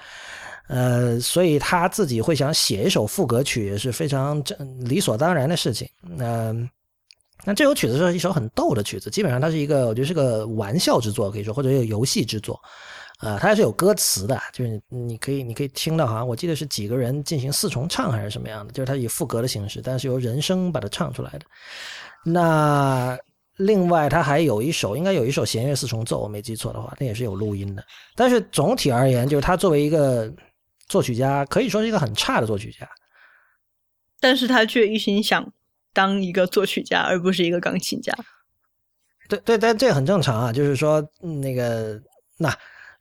[0.67, 4.43] 呃，所以他自己会想写一首赋格曲也是非常
[4.79, 5.87] 理所当然的事情。
[6.01, 6.53] 那
[7.45, 12.61] 那这首曲子是一首很逗的曲子，基本上它是一个，我觉得是个玩笑之作，可以说或者一个游戏之作。
[13.23, 21.45] 呃，它还是有歌词的，就是你可以你可以听到，好像我记得是几个人进行四重唱还是什么样的，就是它以副歌的形式，但是由人声把它唱出来的。
[22.25, 23.17] 那
[23.55, 27.85] 另外，它还有一首，应该有一首弦乐四重奏，我没记错的话，那也是有录音的。
[28.13, 30.29] 但是总体而言，就是他作为一个
[30.89, 32.85] 作曲家，可以说是一个很差的作曲家，
[34.19, 35.49] 但是他却一心想
[35.93, 38.13] 当一个作曲家，而不是一个钢琴家。
[39.29, 41.97] 对对，但这很正常啊，就是说那个
[42.37, 42.53] 那。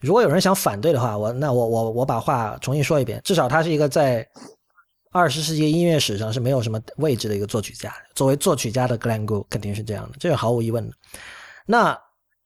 [0.02, 3.20] 如果有人想反对的话，我那我我我把话重新说一遍。
[3.24, 4.26] 至少他是一个在
[5.12, 7.94] 二十世纪音乐史上是没有什么位置的一个作曲家。
[8.14, 10.94] 作为作曲家的 Glenn Gould 肯定是这样的，这是毫无疑问的。
[11.66, 11.96] 那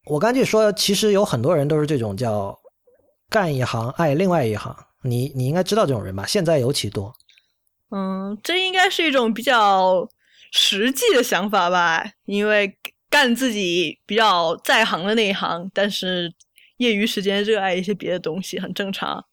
[0.05, 2.55] 我刚才说，其实有很多人都是这种叫
[3.31, 4.77] 干一行爱另外一行。
[5.03, 6.27] 你你应该知道这种人吧？
[6.27, 7.11] 现在尤其多。
[7.91, 10.07] 嗯，这应该是一种比较
[10.53, 12.05] 实际的想法吧？
[12.27, 12.77] 因为
[13.09, 16.31] 干自己比较在行的那一行，但是。
[16.79, 19.25] 业余时间热爱一些别的东西很正常，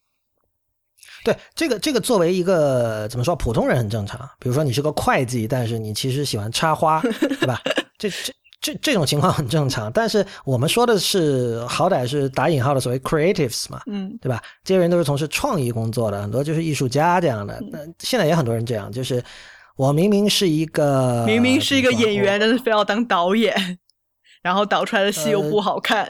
[1.24, 4.20] 对这个这个作为一个怎么说普通人很正常。
[4.40, 7.62] 比如说你是个会计，但是你其实喜欢插花，对吧？
[7.98, 9.92] 这这这这种情况很正常。
[9.92, 14.42] 但是我们说的是好歹是打引号的所谓 creatives 嘛，嗯对吧？
[14.64, 17.62] 这些人都是从事创意工作的，很多就是艺术家这样的。
[17.72, 19.24] 那现在也很多人这样，就是
[19.76, 23.80] 我明明是一个明明是一个演员，但是非要当导演，
[24.42, 26.10] 然后导出来的戏又不好看。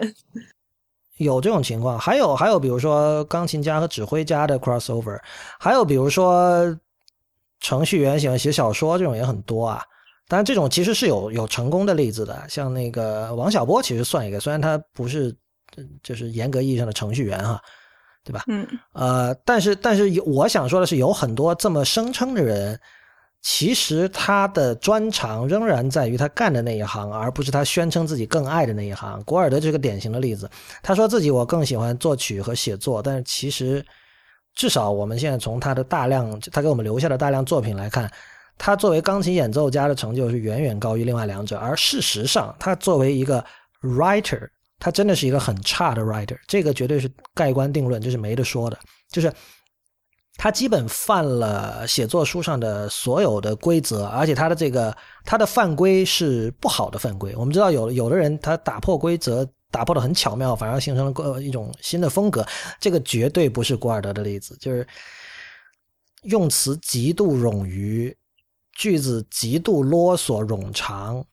[1.17, 5.19] 有这种情况，还有还有，比如说钢琴家和指挥家的 crossover，
[5.59, 6.75] 还有比如说
[7.59, 9.81] 程序员喜欢写小说，这种也很多啊。
[10.27, 15.35] 当然，这种其实是有有成功的例子的，像那个王小波其实算一个，虽然他不是
[15.75, 17.61] 呃就是严格意义上的程序员哈，
[18.23, 18.43] 对吧？
[18.47, 22.79] 嗯呃，但是但是有我想说的是，有很多这么声称的人，
[23.43, 29.21] 其实他的专长仍然在于他干的那一行，而不是他宣称自己更爱的那一行。
[29.25, 30.49] 古尔德就是个典型的例子，
[30.81, 33.85] 他说自己我更喜欢作曲和写作，但是其实
[34.55, 38.09] 至少我们现在从他的大量他给我们留下的大量作品来看。
[38.55, 43.43] 他作为钢琴演奏家的成就是远远高于另外两者，而事实上，他作为一个
[43.81, 48.77] writer，他真的是一个很差的 writer，这个绝对是盖棺定论，这是没得说的。
[49.09, 49.33] 就是
[50.37, 57.35] 他基本犯了写作书上的所有的规则，而且他的这个他的犯规是不好的犯规。
[57.35, 62.45] 我们知道有有的人他打破规则打破的很巧妙，反而形成了个一种新的风格，
[62.79, 64.85] 这个绝对不是古尔德的例子，就是
[66.23, 68.15] 用词极度冗余。
[68.75, 71.23] 句子极度啰嗦冗长，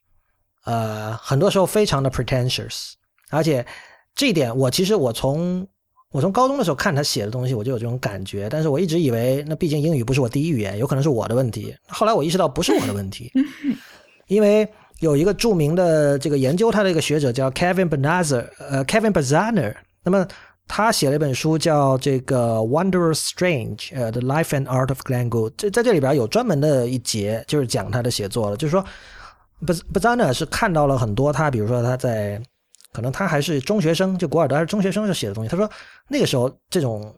[0.67, 2.93] 呃，很多时候非常的 pretentious，
[3.31, 3.67] 而且
[4.15, 5.67] 这一点我其实我从
[6.13, 11.75] 我从高中的时候看他写的东西，我就有这种感觉，但是我一直以为那毕竟英语不是我第一语言，有可能是我的问题。
[11.89, 13.33] 后来我意识到不是我的问题，
[14.29, 20.27] 因为有一个著名的这个研究他的一个学者叫 Kevin Banazar，呃，Kevin Bazaner，那么。
[20.73, 25.51] 他写了一本书，叫这个《Wonderous Strange》，呃，《The Life and Art of Glenn Gould》。
[25.57, 28.57] 这在这里边有专门的一节，就是讲他的写作了。
[28.57, 28.85] 就是说，
[29.67, 32.41] 不不扎呢是看到了很多他，比如说他在
[32.93, 35.49] 可能他还是中学生，就古尔德还是中学生时写的东西。
[35.49, 35.71] 他说
[36.09, 37.15] 那个时候这种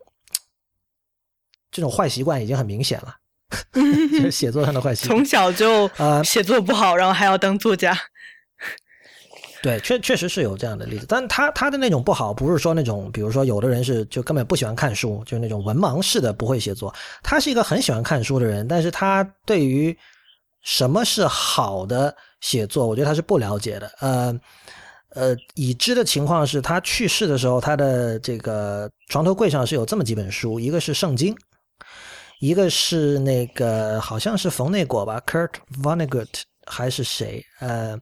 [1.71, 3.15] 这种坏习惯已经很明显了，
[3.73, 5.17] 就是写作上的坏习惯。
[5.17, 7.97] 从小就呃写作不好，然后还要当作家。
[9.63, 16.93] 对，确确实是有这样的例子，但他他的那种不好，不是说那种，比如说有的人是就根本不喜欢看书，就是那种文盲式的不会写作。
[17.23, 19.97] 他是一个很喜欢看书的人，但是他对于
[20.63, 23.89] 什么是好的写作，我觉得他是不了解的。
[24.01, 24.37] 呃
[25.15, 31.35] 呃，已知的情况是他去世的时候，他的这个床头柜上是有这么几本书，一个是圣经，
[32.39, 35.51] 一个是那个好像是冯内果吧，Kurt
[35.81, 36.29] Vonnegut
[36.65, 37.45] 还是谁？
[37.59, 37.99] 呃。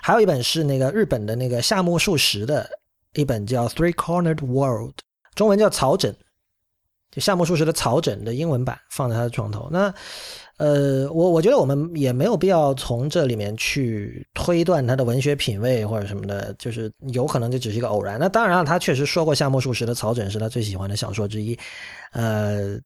[0.00, 2.66] 还有一本是那个日本的那个夏目漱石的
[3.12, 4.92] 一本叫《Three Cornered World》，
[5.34, 6.10] 中文叫《草枕》，
[7.10, 9.68] 就夏目漱石的《草枕》的英文版放在他的床头。
[9.70, 9.92] 那
[10.58, 18.18] 呃，我我觉得我们也没有必要从这里面去推断他的文学品味或者什么的，就是有可能就只是一个偶然。
[18.18, 21.58] 那当然了，他确实说过夏目漱石的《草枕》是他最喜欢的小说之一，
[22.12, 22.78] 呃，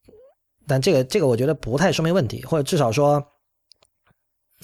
[0.66, 3.22] 但这个这个我觉得不太说明问题，或者至少说。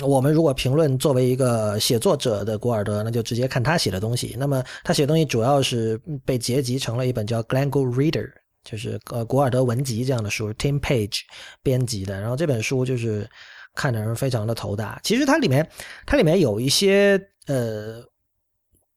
[0.00, 4.34] 我们如果评论作为一个写作者的古尔德，那就直接看他写的东西。
[4.36, 8.28] 那么他写的东西主要是被结集成了一本叫《Glen Go Reader》，
[8.64, 11.20] 就是呃古尔德文集这样的书，Tim Page
[11.62, 12.20] 编辑的。
[12.20, 13.28] 然后这本书就是
[13.74, 15.00] 看的人非常的头大。
[15.04, 15.68] 其实它里面
[16.06, 18.02] 它里面有一些呃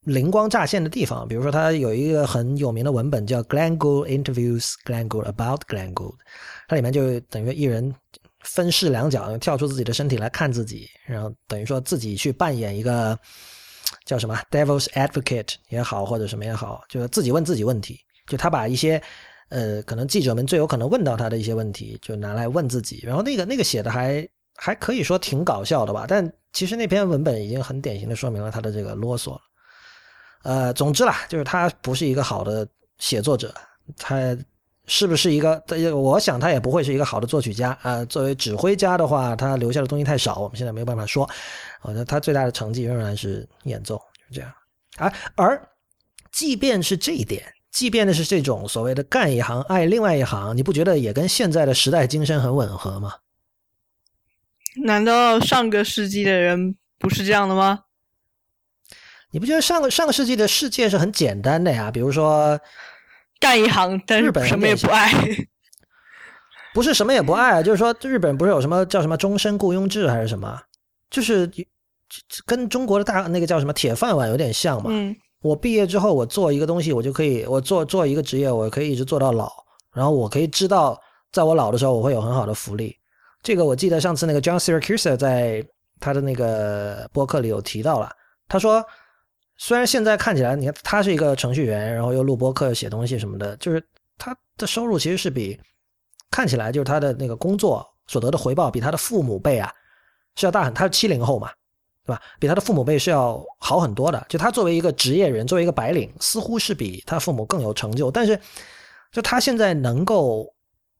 [0.00, 6.14] 灵光乍现的地方，比如说它有一个很有名的文本叫《Glen Gould Interviews Glen Gould About Glenn Gould》，
[6.66, 7.94] 它里面就等于一人。
[8.44, 13.18] 分饰两角，跳出自己的身体来看自己，然后等于说自己去扮演一个
[14.06, 17.98] 叫什么 “devil's advocate” 也好，或者什么也好，就是自己问自己问题。
[18.28, 19.02] 就他把一些
[19.48, 23.00] 呃，可能记者们最有可能问到他的一些问题，就拿来问自己。
[23.02, 29.38] 然后那个那个写的还还可以说挺搞笑的吧，但其实那篇文本已经很典型的说明了他的这个啰嗦。
[30.42, 32.66] 呃，总之啦，就是他不是一个好的
[32.98, 33.54] 写作者，
[33.96, 34.36] 他。
[34.90, 35.62] 是不是一个？
[35.94, 38.06] 我想他也不会是一个好的作曲家呃。
[38.06, 41.28] 作为指挥家的话，他留下的东西太少，我们现在没有办法说。
[41.82, 43.98] 我觉得他最大的成绩仍然是演奏，
[44.30, 44.50] 就这样。
[44.96, 45.68] 而而，
[46.32, 53.14] 即便是这一点，即便的是这种所谓的干一行爱另外一行，你不觉得也跟现在的时代精神很吻合吗？
[54.84, 57.84] 难道上个世纪的人不是这样的吗？
[59.30, 61.90] 你不觉得上个上个世纪的世界是很简单的呀？
[61.90, 62.60] 比如说。
[63.40, 65.12] 干一行，但是什么也不爱，
[66.74, 70.60] 不是什么也不爱，就是说日本不是有什么叫什么终身雇佣制还是什么，
[71.08, 71.48] 就是
[72.44, 74.90] 跟中国的大那个叫什么铁饭碗有点像嘛。
[74.92, 79.50] 嗯，我毕业之后，我做一个东西，我就可以我做做一个职业，我可以一直做到老，
[79.94, 81.00] 然后我可以知道
[81.32, 82.96] 在我老的时候我会有很好的福利。
[83.42, 85.64] 这个我记得上次那个 John Siracusa 在
[86.00, 88.10] 他的那个播客里有提到了，
[88.48, 88.84] 他说
[89.56, 93.80] 虽然现在看起来你看他是一个程序员，然后又录播客、写东西什么的，就是
[94.16, 95.58] 他的收入其实是比
[96.30, 99.72] 看起来就是他的那个工作所得的回报比他的父母辈啊
[100.34, 101.48] 是要大很，他是七零后嘛。
[102.08, 102.22] 对吧？
[102.40, 104.24] 比他的父母辈是要好很多的。
[104.30, 108.10] 就他作为一个职业人，作为一个白领，似乎是比他父母更有成就。
[108.10, 108.40] 但是，
[109.12, 110.50] 就他现在能够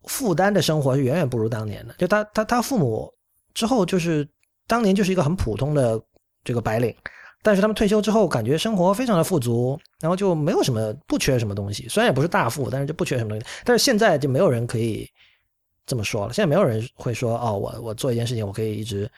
[0.04, 1.94] 负担的生活是远远不如当年的。
[1.96, 3.10] 就他他他父母
[3.54, 4.28] 之后，就是
[4.66, 5.98] 当年就是一个很普通的
[6.44, 6.94] 这个白领，
[7.42, 11.88] 但是他们退休之后，感觉生活非常的富足，然后就没有什么不缺什么东西。
[11.88, 13.46] 虽然也不是大富，但是就不缺什么东西。
[13.64, 15.08] 但是现在就没有人可以
[15.86, 16.34] 这么说了。
[16.34, 19.10] 现在没有人会说哦，我我做一件事情，我可以一直。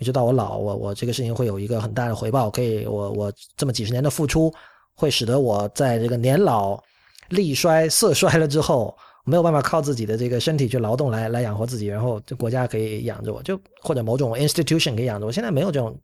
[0.00, 4.50] 一直到我老，我我这个事情会有一个很大的回报，可以我我这么几十年的付出，
[4.94, 6.82] 会使得我在这个年老
[7.28, 15.30] 力衰色衰了之后，没有办法靠自己的这个身体去劳动来来养活自己，然后这国家可以养着我，就或者某种 institution 可以养着我。
[15.30, 15.94] 现在没有这种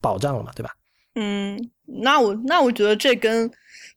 [0.00, 0.70] 保障了嘛，对吧？
[1.16, 3.50] 嗯，那我那我觉得这跟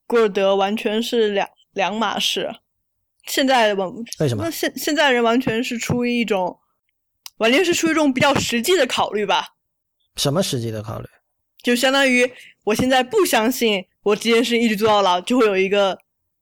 [0.06, 2.54] 古尔德完全是两两码事。
[3.28, 3.86] 现在的
[4.20, 4.44] 为什么？
[4.44, 6.54] 那现现在人完全是出于一种。
[7.38, 9.56] 完全是出于一种比较实际的考虑吧。
[10.16, 11.08] 什么实际的考虑？
[11.64, 12.32] 就相当于
[12.64, 15.98] 我现在不相信我这件事一直做到老就会有一个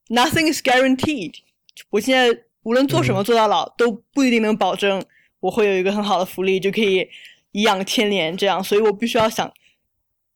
[0.09, 1.33] nothing is guaranteed。
[1.89, 5.03] 我现在无论做什么做到老都不一定能保证
[5.39, 7.07] 我会有一个很好的福利就可以
[7.51, 9.51] 颐养天年这样，所以我必须要想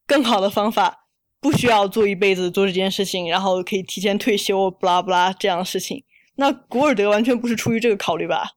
[0.08, 1.06] 更好的方法，
[1.40, 6.04] 不需要做一辈子做这件事情，然后可以提前退休，不拉不拉这样的事情。
[6.36, 8.52] 那古尔德完全不是出于这个考虑吧？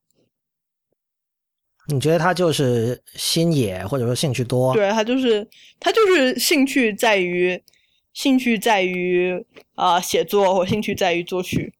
[1.89, 4.72] 你觉得他就是心野，或者说兴趣多？
[4.74, 5.47] 对他就是
[5.80, 7.61] 他就是兴趣在于
[8.12, 11.74] 兴趣在于啊写作，或兴趣在于作曲。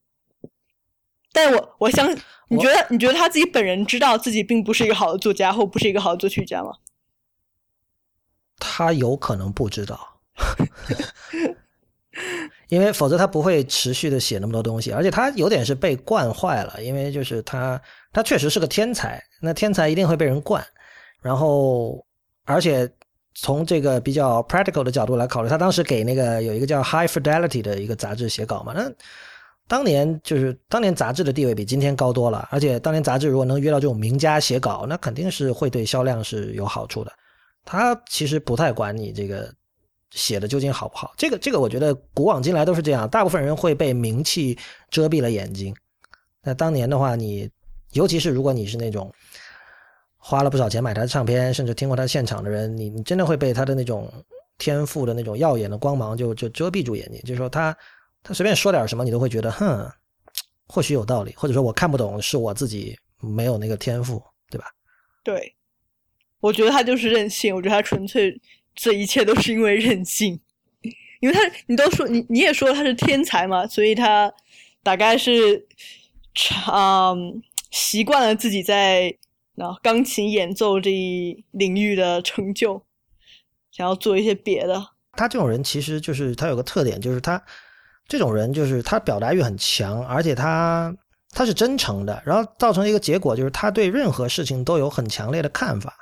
[1.33, 2.11] 但我我相
[2.49, 6.73] 你觉得你觉得他自己本人知道自己并不是一个好的作家，或不是一个好的作曲家吗？
[8.59, 10.21] 他有可能不知道，
[12.69, 17.81] 因为否则他不会持续的写那么多东西，而且他有点是被惯坏了，因为就是他。
[18.15, 20.65] 他确实是个天才，那天才一定会被人惯，
[21.21, 22.07] 然后
[22.45, 22.89] 而且
[23.35, 28.89] 从这个比较 practical 的角度来考虑，他当时给那个有一个叫 High Fidelity 的一个杂志写稿嘛，那
[29.67, 37.13] 当年就是当年杂志的地位比今天高多了，而且当年杂志如果能约到这种名家写稿，那肯定是会对销量是有好处的。
[37.65, 39.53] 他其实不太管你这个
[40.13, 44.57] 写的究竟好不好，这个这个我觉得古往今来都是这样，大部分人会被名气
[44.89, 45.75] 遮蔽了眼睛。
[46.45, 47.51] 那当年的话，你。
[47.93, 49.13] 尤其是如果你是那种
[50.25, 54.09] 花了不少钱买他的唱片，甚至听过他现场的人，你你真的会被他的那种
[54.57, 57.21] 天赋的那种耀眼的光芒就就遮蔽住眼睛。
[57.23, 57.77] 就是说他
[58.23, 59.91] 他随便说点什么，你都会觉得哼，
[60.69, 64.67] 或许有道理，或者说我看不懂，是我自己没有那个天赋，对吧？
[65.25, 65.55] 对，
[66.39, 67.53] 我觉得他就是任性。
[67.53, 68.41] 我觉得他纯粹
[68.77, 70.39] 这一切都是因为任性，
[71.21, 74.33] 因为他你都说你你也说他是天才嘛，所以他
[74.85, 75.67] 大概是
[76.73, 77.43] 嗯。
[77.75, 79.17] 习惯了自己在
[79.55, 82.83] 那钢琴演奏这一领域的成就，
[83.71, 84.83] 想要做一些别的。
[85.13, 87.43] 他这种人其实就是他有个特点，就是他
[88.09, 90.95] 这种人就是他表达欲很强，而且他
[91.31, 95.95] 他是真诚的，然后造成一个结果就是他对任何事情都有很强烈的看法。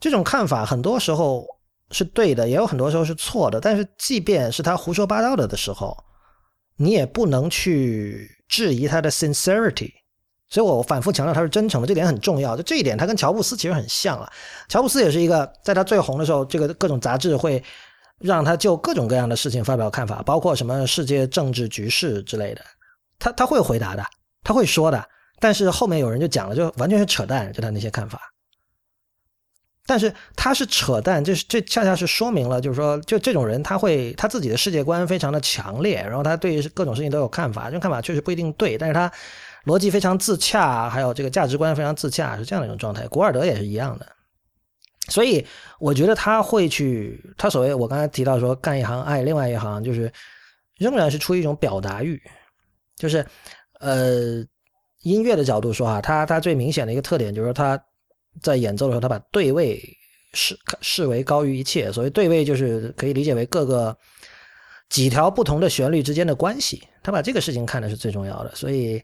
[0.00, 1.46] 这种看法很多时候
[1.90, 3.60] 是对的，也有很多时候是错的。
[3.60, 5.96] 但是即便是他胡说八道的的时候，
[6.76, 9.92] 你也不能去质疑他的 sincerity。
[10.48, 12.56] 所以我反复强调他是真诚的，这点很重要。
[12.56, 14.32] 就这一点，他跟乔布斯其实很像啊。
[14.68, 17.60] 乔布斯也是一个，在他最红的时候，这个各种杂志会
[18.20, 22.62] 让他就各种各样的事情发表看法，包括什么世界政治局势之类的，
[23.18, 24.04] 他他会回答的，
[24.44, 25.04] 他会说的。
[25.40, 28.20] 但是后面有人就讲了，就完全是扯淡，就他那些看法。
[29.84, 39.10] 但是他是扯淡，这是这恰恰是说明了，就是说，就这种人，他会他自己的世界观非常的强烈，然后他对各种事情都有看法，这种看法确实不一定对，但是他。
[39.66, 43.06] 逻辑非常自洽，还有这个价值观非常自洽，是这样的一种状态。
[43.08, 44.06] 古尔德也是一样的，
[45.08, 45.44] 所以
[45.80, 50.12] 我觉得他会去，他所谓我刚才提到说干一行爱另外一行，就是
[50.78, 52.22] 仍然是出于一种表达欲，
[52.96, 53.26] 就是
[53.80, 54.44] 呃
[55.02, 57.76] 音乐的角度说啊，他他最明显的一个特点就是他
[58.40, 59.82] 在演奏的时候，他把对位
[60.32, 61.90] 视视为高于一切。
[61.90, 63.98] 所谓对位，就是可以理解为各个
[64.88, 69.02] 几条不同的旋律之间的关系，他把这个事情看的是最重要的，所以。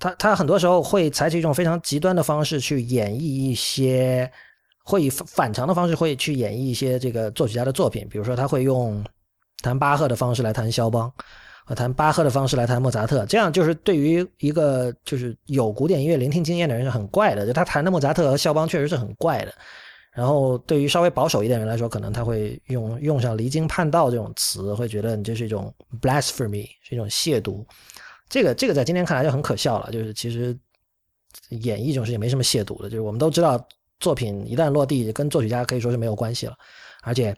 [0.00, 4.28] 他他很多时候会采取一种非常极端的方式去演绎一些，
[4.82, 9.04] 会以反常的方式会去演绎一些这个作曲家的作品，比如说他会用
[9.62, 11.12] 弹巴赫的方式来弹肖邦，
[11.66, 17.46] 和弹巴赫的方式来弹莫扎特，这样就是对于一个就是有古典音乐聆听经验的人是很怪的。
[17.46, 19.52] 就他弹的莫扎特和肖邦确实是很怪的。
[20.12, 27.64] 然后对于稍微保守一点人来说，可能他会用用上离经叛道这种词，会觉得你这是一种 blasphemy，是一种亵渎。
[28.30, 29.92] 这个这个在今天看来就很可笑了。
[29.92, 30.58] 就是其实
[31.50, 33.62] 演绎这种事情没什么亵渎的，就是我们都知道
[33.98, 36.56] 作品一旦落地，跟作曲家可以说是没有关系了，
[37.02, 37.36] 而且。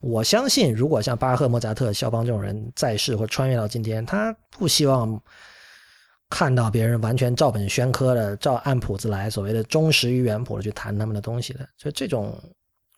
[0.00, 5.18] 我相信，如果像巴赫、莫扎特、肖邦这种人在世或穿越到今天，他不希望
[6.28, 11.66] 看到别人完全照本宣科的、照按谱子来，所谓的忠实于原谱的去弹他们的东西的。
[11.78, 12.38] 所以，这种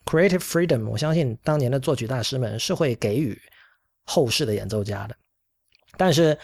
[0.05, 3.41] creative freedom，我相信当年的作曲大师们是会给予
[4.07, 5.14] 后世的演奏家的。
[5.97, 6.37] 但是，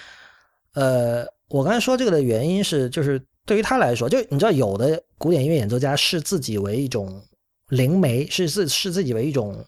[0.74, 7.22] 呃，我刚才说这个的原因是，就是对于他来说，就你知道，有的古典音乐演奏家视自己为一种
[7.68, 9.64] 灵媒，是自视自己为一种。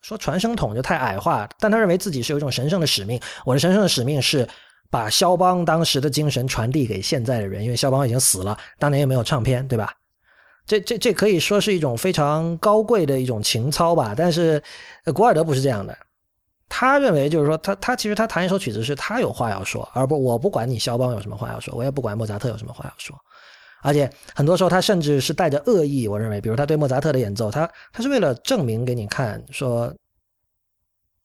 [0.00, 3.20] 说传声筒就太矮化，但他认为自己是有一种神圣的使命。
[3.44, 4.48] 我的神圣的使命是
[4.90, 9.92] 把肖邦当时的精神传递给现在的人，因为肖邦已经死了，当年也没有唱片，对吧？
[10.66, 14.14] 这这这可以说是一种非常高贵的一种情操吧。
[14.16, 14.62] 但是
[15.12, 15.98] 古尔德不是这样的，
[16.68, 23.16] 他认为就是说，他他其实他弹一首曲子是他有话要说，而不我不管你肖邦有什么话要说，我也不管莫扎特有什么话要说。
[23.80, 29.94] 而且很多时候他甚至是带着恶意，我认为，比如他对莫扎特的演奏，他他是为了证明给你看，说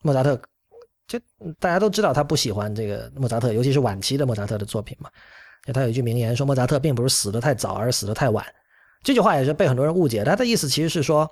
[0.04, 0.40] 莫扎特，
[1.08, 1.20] 就
[1.60, 5.10] 大家都知道他不喜欢这个莫扎特，尤其是晚期的莫扎特的作品嘛。
[5.66, 8.46] 就他有一句名言说莫扎特并不是死得太早，而是死得太晚。
[9.02, 11.30] 这句话也是被很多人误解，他的意思其实是说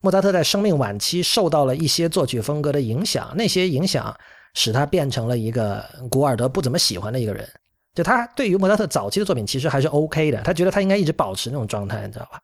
[0.00, 4.16] 莫扎特在生命晚期受到了一些作曲风格的影响，那些影响
[4.54, 7.48] 使他变成了一个古尔德不怎么喜欢的一个人。
[7.94, 12.40] 就他对于莫扎特早期的作品其实还是 OK 的，他觉得他应该一直保持那种状态，你知道吧？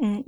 [0.00, 0.24] 嗯，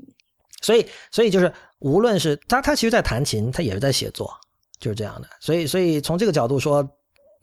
[0.61, 4.32] 所以所以就是无论是他他其实，在弹琴，他也是在写作，
[4.80, 5.28] 就是这样的。
[5.40, 6.86] 所以所以从这个角度说，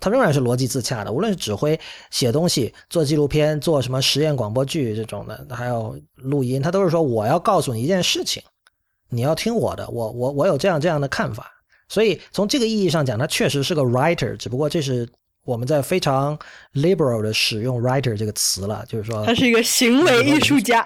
[0.01, 1.11] 他仍然是逻辑自洽的。
[1.13, 1.79] 无论是指挥、
[2.11, 8.43] 写东西、做纪录片、做什么实验广播剧这种的，还有录音，他都是说我要告诉你一件事情，
[9.09, 11.51] 你要听我的，我我我有这样这样的看法。
[11.87, 15.07] 所以从这个意义上讲，他确实是个 writer，只不过这是。
[15.45, 16.37] 我们在非常
[16.73, 20.85] liberal 的使用 writer 这个词了，就是说他是一个行为艺术家，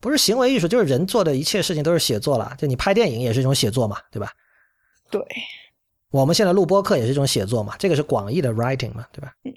[0.00, 2.54] 不是行为艺术，就是人做的一切事情都是写作了。
[2.56, 4.32] 就你拍电影也是一种写作嘛，对吧？
[5.10, 5.20] 对，
[6.10, 9.34] 我们现在录播课也是一种写作嘛，这个是广义的 writing 嘛，对吧？
[9.44, 9.52] 嗯。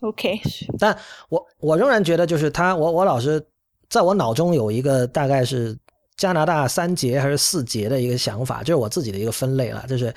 [0.00, 0.40] OK，
[0.80, 0.98] 但
[1.28, 3.46] 我我仍然觉得，就是他，我我老是
[3.94, 5.78] 在我脑中有一个大概是
[6.16, 10.12] 加拿大三杰还是四杰的一个想法，就是我自己的一个分类了，就是。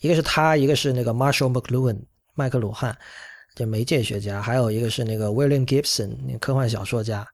[0.00, 1.98] 一个是他，一个是那个 Marshall McLuhan
[2.34, 2.96] 麦克鲁汉，
[3.56, 7.26] 就媒介学家，还有一个是那个 William Gibson 那科幻小说家，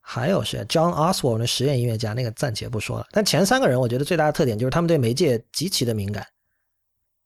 [0.00, 3.06] 还有是 John Oswald 的实验音乐家，那个暂且不说了。
[3.12, 6.26] 但前三个人，我觉得最大的特点就是他们对媒介极其的敏感。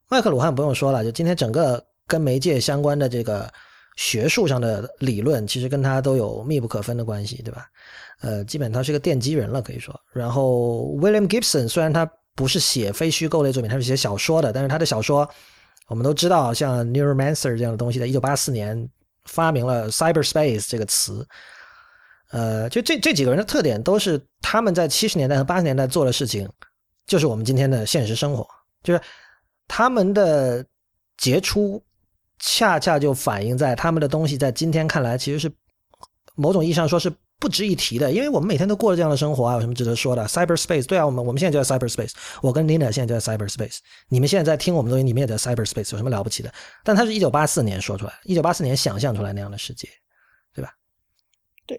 [0.09, 3.49] 麦克鲁汉不用说了，就今天整个跟媒介相关的这个
[4.01, 7.67] 学术上的理论，其实跟他都有密不可分的关系，对吧？
[8.23, 9.95] 呃，基本他是个奠基人了，可以说。
[10.13, 12.11] 然后 William Gibson 虽然他。
[12.37, 14.51] 不是写非虚构类作品，他是写小说的。
[14.51, 15.29] 但是他的小说，
[15.89, 18.89] 我们都知道，像 Neuromancer 这样的东西，在一九八四年
[19.25, 21.27] 发明了 cyberspace 这个词。
[22.31, 26.49] 呃，就这这几个人的特点，都是他们在七十年代和八十年代做的事情，
[27.05, 28.47] 就是我们今天的现实生活。
[28.83, 29.01] 就是
[29.69, 30.65] 他们的
[31.19, 31.83] 杰出，
[32.41, 35.53] 恰恰就反映在他们的东西在今天看来，其实是
[36.35, 37.13] 某种意义上说是。
[37.41, 42.13] 不值一提的，因为我们每天都过着这样的生活啊，有什么值得说的？Cyberspace，对啊，我们我们现在就在 Cyberspace，
[42.43, 43.79] 我跟 Linda 现在就在 Cyberspace，
[44.11, 46.53] 你们现在在听我们东西，你们也在 Cyberspace，有什么了不起的？
[46.85, 49.89] 但他是一九八四年说出来，一九八四年想象出来那样的世界，
[50.55, 50.71] 对吧？
[51.65, 51.79] 对，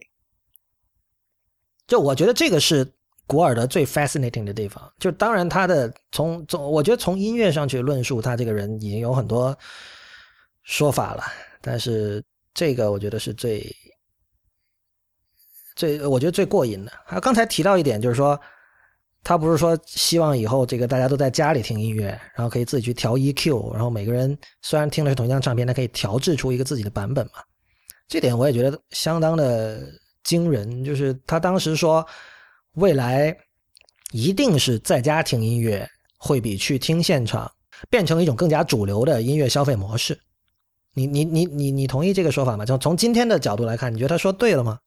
[1.86, 2.91] 就我觉得这个是
[3.28, 4.91] 古尔德最 fascinating 的地方。
[4.97, 9.55] 就当然他的从从，我觉得从音乐上去论述他这个人已经有很多
[10.72, 11.24] 说法了，
[11.59, 13.69] 但是这个我觉得是最。
[15.76, 18.39] 最我觉得最过瘾的，还有刚才提到一点，就是说，
[19.24, 27.41] 他不是说希望以后这个大家都在家里听音乐，然后可以自己去调 EQ，然后每个人虽然听的是同一张唱片，他可以调制出一个自己的版本嘛？
[28.07, 29.82] 这点我也觉得相当的
[30.24, 30.84] 惊人。
[30.84, 32.05] 就是他当时说，
[32.74, 33.36] 未来
[34.11, 37.49] 一定是在家听音乐会比去听现场
[37.89, 40.19] 变成一种更加主流的音乐消费模式。
[40.93, 42.65] 你你你你你同意这个说法吗？
[42.65, 44.79] 从从今天的角度来看，你觉得他说对了吗？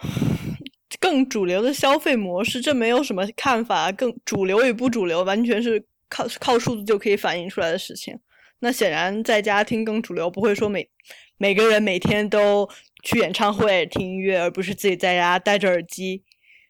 [1.00, 3.92] 更主流的消费模式，这没有什么看法。
[3.92, 8.18] 更主流与不主流，完全是靠靠数字就可以反映出来的事情。
[8.60, 10.88] 那显然在家听更主流，不会说每
[11.36, 12.68] 每个人每天都
[13.04, 16.24] 去演唱会听音乐，而不是自己在家戴着耳机。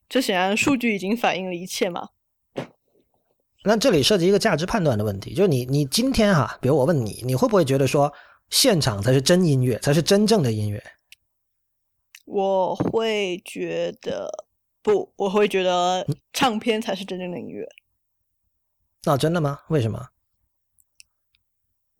[0.08, 2.08] 这显然数据已经反映了一切嘛。
[3.64, 8.12] 那这里涉及一个价值判断的问题，就是你你今天哈，比如我问你，你会不会觉得说
[8.50, 10.82] 现场才是真音乐，才是真正的音乐？
[12.24, 14.46] 我会觉得
[14.80, 17.68] 不，我会觉得唱片才是真正的音乐。
[19.04, 19.60] 那真的吗？
[19.68, 20.08] 为什么？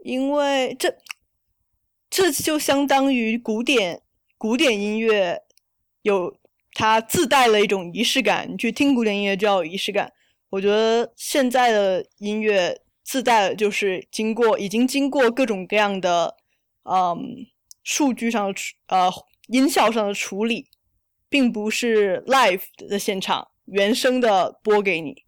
[0.05, 0.97] 因为这
[2.09, 4.03] 这就相当于古典
[4.37, 5.43] 古典音乐
[6.03, 6.37] 有
[6.73, 10.13] 它自带了一种仪式感，你去听古典音乐就要有仪式感。
[10.51, 16.35] 我觉得现在的音乐自带的就是经过已经经过各种各样的
[16.85, 17.47] 嗯
[17.83, 19.11] 数据上的处呃
[19.49, 20.67] 音效上的处理，
[21.29, 25.25] 并不是 live 的现场原声的播给你。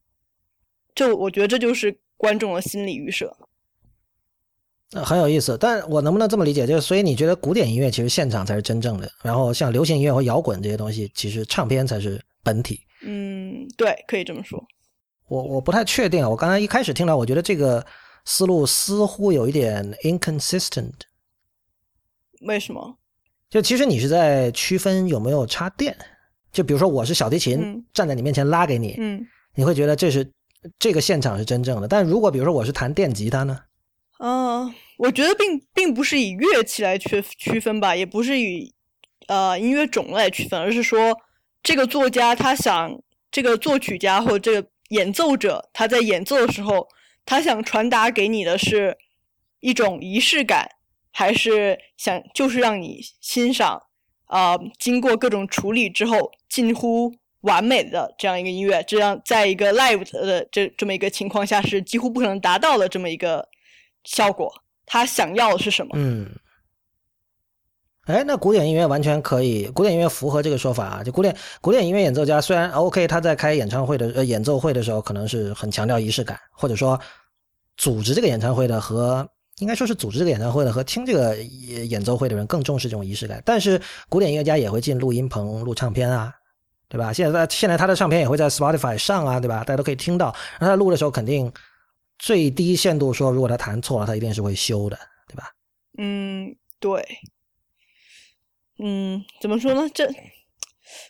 [0.94, 3.36] 就我觉得这就是观众的心理预设。
[4.92, 6.66] 呃，很有意思，但我能不能这么理解？
[6.66, 12.80] 就是所以你觉得古典音乐其实现场才是真正的，然后像流行音乐和摇滚这些东西，其实唱片才是本体。
[13.02, 14.62] 嗯，对，可以这么说。
[15.30, 17.84] 我我不太确定啊，我刚才一开始听到，我觉得这个
[18.24, 20.92] 思路似乎有一点 inconsistent。
[22.40, 22.96] 为什么？
[23.48, 25.96] 就其实你是在区分有没有插电。
[26.50, 29.24] 就比如说我是小提琴站在你面前拉给你，嗯，
[29.54, 30.28] 你会觉得这是
[30.80, 31.86] 这个现场是真正的。
[31.86, 33.56] 但如果比如说我是弹电吉他呢？
[34.18, 38.74] 嗯，我觉得并并不是以乐器来区区分吧，也不是以
[39.28, 41.16] 呃音乐种类区分，而是说
[41.62, 43.00] 这个作家他想，
[43.30, 46.86] 这个作曲家或者这个演奏者他在演奏的时候，
[47.26, 48.96] 他想传达给你的是
[49.58, 50.68] 一种仪式感，
[51.10, 53.82] 还是想就是让你欣赏
[54.26, 63.48] 啊经过各种处理之后近乎完美的这样一个音乐，这样在一个 live 的这这么一个情况下是几乎不可能达到的这么一个。
[64.02, 64.50] 效果，
[64.86, 65.90] 他想要的是什么？
[65.94, 66.26] 嗯，
[68.06, 71.04] 哎，那古典音乐完全可以，古典音乐符合这个说法啊。
[71.04, 76.98] 就古典古典音乐演奏家虽然 OK，他在开演唱会的呃演奏会的时候，可能是很强调仪式感，或者说
[77.76, 79.28] 组织这个演唱会的和
[79.58, 83.40] 应该说是组织这个演唱会的和听这个演奏会的人更重视这种仪式感。
[83.44, 86.32] 但是古典音乐家也会进录音棚录唱片啊，
[86.88, 87.12] 对吧？
[87.12, 89.58] 现在现在他的唱片也会在 Spotify 上啊，对吧？
[89.58, 90.34] 大家都可以听到。
[90.58, 91.52] 那他录的时候肯定。
[92.22, 95.44] 最低限度说，如果他弹错了，他一定是会修的，对吧？
[95.96, 97.02] 嗯，对。
[98.82, 99.88] 嗯，怎么说呢？
[99.92, 100.10] 这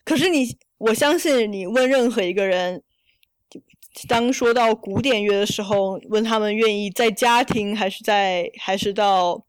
[0.04, 2.82] 可是你，我相信你问任何一个人，
[4.08, 9.44] 当说到古典乐的时候，问他们愿意在家听还是在还是到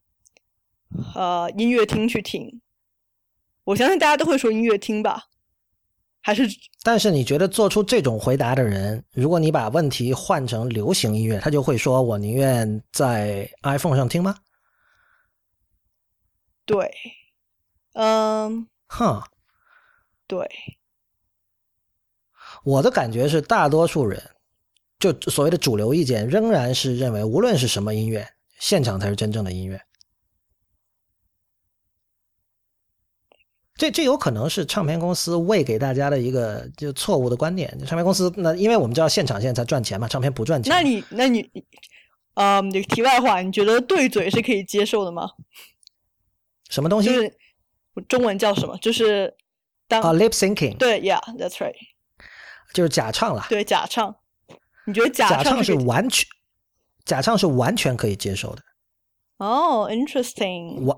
[1.16, 2.62] 呃音乐厅去听，
[3.64, 5.28] 我相信大家都会说音乐厅吧。
[6.24, 6.48] 还是，
[6.84, 14.36] 但是你觉得做出这种回答的人，如果你把问题换成流行音乐，他就会说：“我宁愿在 iPhone 上听吗？”
[16.64, 16.92] 对，
[17.94, 19.22] 嗯，哼，
[20.28, 20.50] 对，
[22.64, 24.32] 我的感觉是，大多数人
[25.00, 28.28] 就所谓的主流意见，仍然是认为，无论是什么音乐，
[28.60, 29.82] 现场才是真正的音乐。
[33.76, 37.76] 这这有可能是唱片公司喂给大家的一个就错误的观点。
[37.86, 40.72] 唱片公司那，因为我们知道现场现在才赚钱嘛，唱片不赚钱。
[40.72, 41.50] 那你那你，
[42.36, 45.32] 嗯，这个题外话，你觉得对嘴是可以接受的吗？
[46.70, 47.10] 什么东西？
[47.10, 47.36] 就是
[48.08, 48.78] 中文叫什么？
[48.78, 49.34] 就是
[49.88, 50.78] 当啊，lip syncing。
[50.78, 51.76] 对，Yeah，that's right。
[52.74, 53.46] 就是假唱了。
[53.50, 54.16] 对，假唱。
[54.86, 56.28] 你觉得假唱是完全
[57.06, 58.64] 假唱是完全可以接受的？
[59.38, 60.84] 哦，interesting。
[60.86, 60.98] 完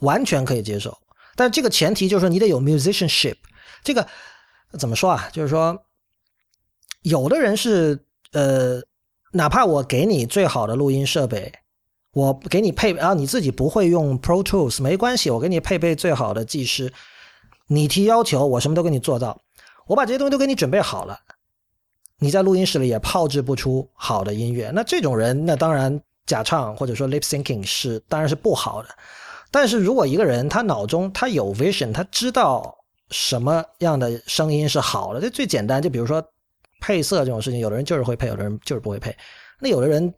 [0.00, 0.98] 完全可以接受。
[1.36, 3.36] 但这个前提就是说，你得有 musicianship。
[3.82, 4.06] 这个
[4.78, 5.28] 怎么说啊？
[5.32, 5.86] 就是说，
[7.02, 8.80] 有的人是呃，
[9.32, 11.52] 哪怕我给你最好的录音设备，
[12.14, 16.92] 我给你配啊，你自己不会用 Pro Tools 没关系，我给你配备最好的技师，
[17.66, 19.38] 你提要求，我什么都给你做到，
[19.86, 21.18] 我把这些东西都给你准备好了，
[22.20, 24.70] 你在录音室里也炮制不出好的音乐。
[24.72, 28.88] 那这种人，那当然假唱或者说 lip syncing 是当然是不好的。
[29.50, 32.76] 但是如果一个人他脑中他有 vision，他知道
[33.10, 35.82] 什么样的声音是好的，这最简单。
[35.82, 36.24] 就比如说
[36.80, 39.14] 配色这种事情，有的人就是会配，有的人就是不会配。
[39.60, 40.12] 那有的人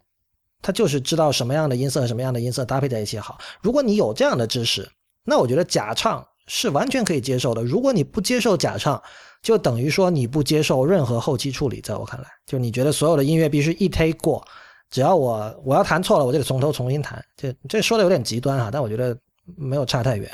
[0.63, 3.39] 他就是知道什么样的音色和什么样的音色搭配在一起好。
[3.61, 4.91] 如果你有这样的知识，
[5.25, 7.63] 那我觉得假唱是完全可以接受的。
[7.63, 9.03] 如果你不接受假唱，
[9.43, 11.81] 就等于说你不接受任何后期处理。
[11.81, 14.47] 在我看来，就你觉得所有的音乐必须一 take 过，
[14.91, 17.25] 只要我我要弹错了，我就得从头重新弹。
[17.37, 19.17] 这这说的有点极端哈，但我觉得。
[19.57, 20.29] 没有差太远，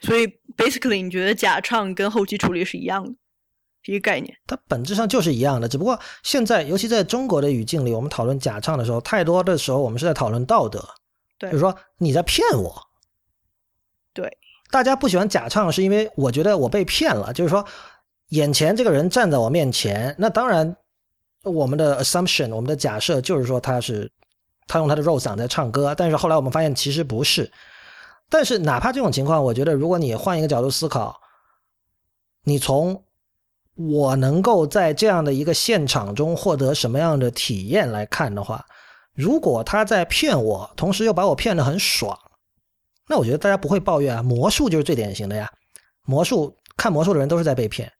[0.00, 0.26] 所以
[0.56, 3.14] basically 你觉得假唱跟后期处理是一样的，
[3.86, 4.36] 一个概念？
[4.46, 10.84] 它本质上就是一样的，只不过现在，尤其在中国的语境里，我们讨论假唱的时候，太多的时候我们是在讨论道德，
[11.38, 12.74] 对，就是说你在骗我。
[14.12, 14.30] 对，
[14.70, 17.64] 大家不喜欢假唱，是因为我觉得我被骗了，就是说
[18.30, 20.76] 眼前这个人站在我面前，那当然
[21.44, 24.10] 我们的 assumption，我们的假设就是说他是
[24.66, 27.50] 他用他的肉嗓在唱歌，但是后来我们发现其实不是。
[28.28, 31.20] 但是哪怕这种情况，我觉得如果你换一个角度思考，
[32.42, 33.04] 你从
[33.76, 38.64] 我能够在这样的一个现场中获得什么样的体验来看的话，
[39.14, 42.18] 如果他在骗我，同时又把我骗得很爽，
[43.08, 44.22] 那我觉得大家不会抱怨啊。
[44.22, 45.50] 魔术就是最典型的呀，
[46.06, 47.92] 魔术看魔术的人都是在被骗。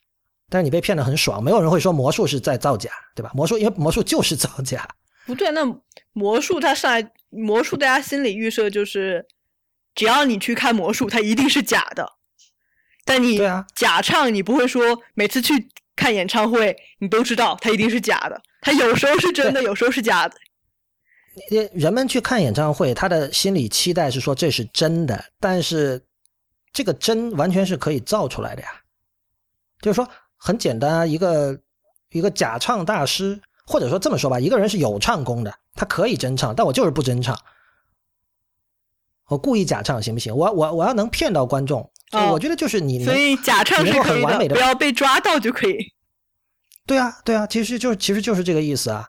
[0.48, 3.32] 但是你被骗的很爽，没有人会说魔术是在造假，对吧？
[3.34, 4.88] 魔术因为魔术就是造假。
[5.26, 5.60] 不对，那
[6.12, 9.26] 魔术它上来，魔术大家心理预设就是，
[9.92, 12.12] 只要你去看魔术，它一定是假的。
[13.06, 13.38] 但你
[13.74, 15.54] 假唱，你不会说每次去
[15.94, 18.38] 看演唱会，你都知道它一定是假的。
[18.60, 20.36] 它有时候是真的，有时候是假的。
[21.72, 26.04] 人们去看演唱会，他的心理期待是说这是真的，但是
[26.72, 28.68] 这个真完全是可以造出来的呀，
[29.80, 30.06] 就是说。
[30.38, 31.58] 很简单啊，一个
[32.10, 37.36] 一个假唱大师，或者说这么说吧，一个人是有唱功的，他可以真唱，但我就是不真唱，
[39.28, 40.36] 我故意假唱行不行？
[40.36, 45.76] 我我我要能骗到观众，我觉得就是你，所以假唱是可以的，不要被抓到就可以。
[46.86, 49.06] 对啊，对啊，其实就其实就是这个意思啊。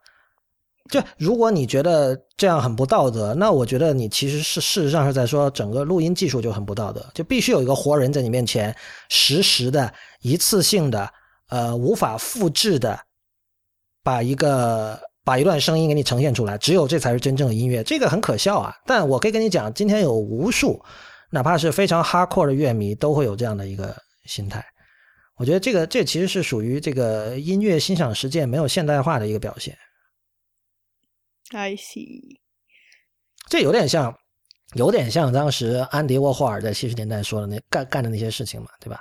[0.90, 8.74] 就如果你觉得这样很不道德，那我觉得你其实是事实上是在说整个录音技术就很不道德，就必须有一个活人在你面前
[9.10, 11.10] 实时的、一次性的、
[11.50, 12.98] 呃无法复制的，
[14.02, 17.84] 把一个把一段声音给你呈现出来，只有这才是真正的音乐。
[17.84, 18.74] 这个很可笑啊！
[18.86, 20.82] 但我可以跟你讲，今天有无数
[21.30, 24.66] 哪怕是非常 hardcore 的乐迷都会有这样的一个心态。
[25.36, 29.78] 我觉得这个这其实是属于这个音乐欣赏实践没有现代化的一个表现。
[31.52, 32.40] I see，
[33.48, 34.18] 这有点像，
[34.74, 39.00] 有点像当时安迪沃霍尔在七十年代说的那干干的那些事情嘛，对吧？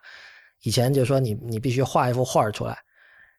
[0.62, 2.76] 以前就说你你必须画一幅画出来，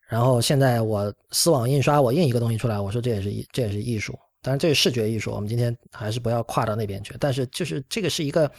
[0.09, 4.17] 然后现在我丝网印刷，我印一个东西出来，我说这也是这也是艺术，
[4.47, 7.13] 当然这是视觉艺术，我们今天还是不要跨到那边去。
[7.19, 8.49] 但是就是这个是一个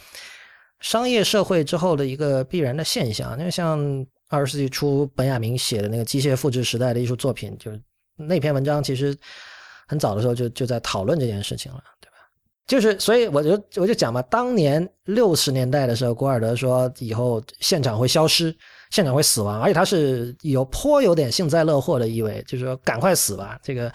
[0.81, 3.35] 商业社会之后的一个必然的现象。
[3.37, 7.81] 那像二十世纪初本雅明写的那个机械复制时代的艺术作品，就是
[8.15, 9.17] 那篇文章其实。
[9.89, 12.17] 很早的时候就就在讨论这件事情了，对吧？
[12.67, 18.55] 就是所以我就我就讲嘛，当年六十年代的时候，古尔德说以后现场会消失，
[18.91, 23.91] 现场会死亡，而且他是有颇有点幸灾乐祸的意味，就是说赶快死吧，这个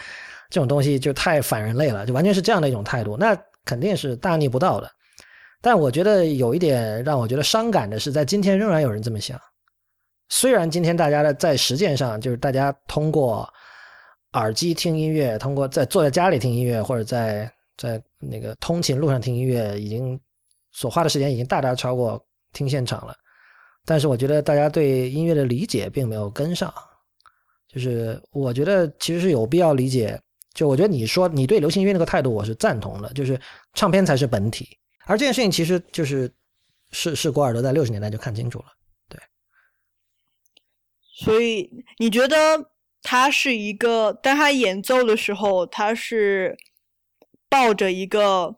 [0.50, 4.90] 这种东西就太反人类了，就完全是这样的一种态度，那肯定是大逆不道的。
[5.60, 9.40] 但我觉得有一点让我觉得伤感的是，在今天仍然有人这么想，
[10.28, 13.48] 虽然今天大家的在实践上就是大家通过。
[14.34, 20.20] 耳机听音乐，通过在坐在家里听音乐，或者在在那个通勤路上听音乐，已经
[20.72, 22.20] 所花的时间已经大大超过
[22.52, 23.14] 听现场了。
[23.84, 26.74] 但是我觉得大家对音乐的理解并没有跟上。
[27.68, 30.20] 就是我觉得其实是有必要理解。
[30.54, 33.12] 就我觉得你说你对流行音乐那个态度，我是赞同的。
[33.12, 33.38] 就是
[33.74, 36.32] 唱片才是本体，而这件事情其实就是
[36.92, 38.66] 是是古尔德在六十年代就看清楚了。
[39.08, 39.20] 对。
[41.14, 42.70] 所以你觉得？
[43.06, 46.56] 他是一个，当他演奏的时候，他是
[47.50, 48.56] 抱着一个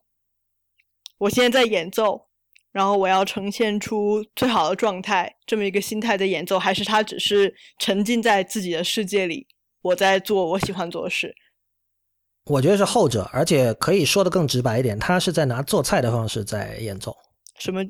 [1.19, 2.29] 我现在在演奏，
[2.71, 9.49] 然后我要呈现出最好的状态这么一个心态在演奏，还是他只是沉浸在自己的世界里，
[9.83, 11.35] 我在做我喜欢做的事？
[12.47, 17.15] 我觉得是后者，而且可以说的更直白一点，他是在拿做菜的方式在演奏。
[17.59, 17.83] 什么？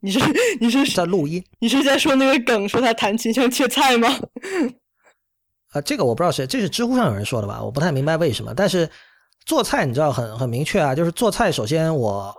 [0.00, 0.20] 你是
[0.60, 1.44] 你是在录音？
[1.58, 4.08] 你是在说那个梗，说他弹琴像切菜吗？
[5.70, 7.60] 啊， 这个我不知道谁，这是知乎上有人说的吧？
[7.60, 8.54] 我不太明白为什么。
[8.54, 8.88] 但是
[9.44, 12.32] 做菜你知道很很明确啊，就是做菜首先我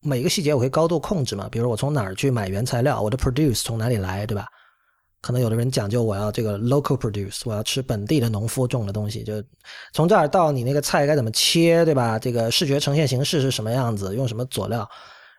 [0.00, 4.46] 每个细节我会高度控制嘛，比如我从哪儿去买原材料，我的 produce 从哪里来，对吧？
[5.20, 9.42] 可能有的人讲究我要这个 local produce，我要吃本地的农夫种的东西，就
[9.92, 12.18] 从这儿到你那个菜该怎么切，对吧？
[12.18, 14.88] 这个视觉呈现形式是什么样子，用什么佐料，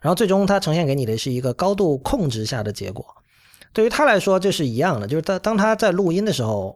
[0.02, 3.06] 然后最终它呈现给你的是一个高度控制下的结果。
[3.74, 6.76] 对于他来说这是一样的，就是当当他在录音的时候。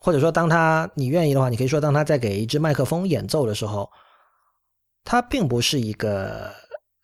[0.00, 3.90] 或者说，当他你愿意的话，你可以说，当他在给一支麦克风演奏的时候，
[5.02, 6.52] 他并不是一个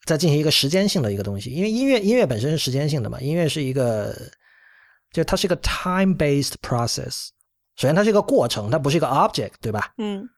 [0.07, 4.17] 在进行一个时间性的一个东西，因为音乐音乐本身是时间性的嘛，音乐是一个，
[5.15, 7.29] 就它是一个 time-based process。
[7.77, 9.93] 首先，它是一个过程，它不是一个 object，对吧？
[9.97, 10.29] 嗯。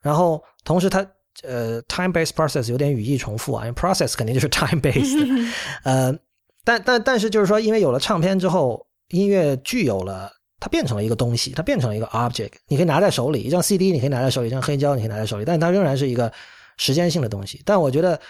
[0.00, 1.06] 然后，同时它
[1.42, 5.52] 呃，time-based process 有点语义重复啊，因为 process 肯定就是 time-based。
[5.84, 6.18] 呃，
[6.64, 10.32] 但但但是就是说，因为有了唱片之后，音乐具有了。
[10.62, 16.30] 它变成了一个东西，它变成了一个 object，你可以拿在手里，一张 CD 你可以拿在手里，一张黑胶你可以拿在手里，但它仍然是一个
[16.76, 17.62] 时间性的东西。
[17.64, 18.20] 但我觉得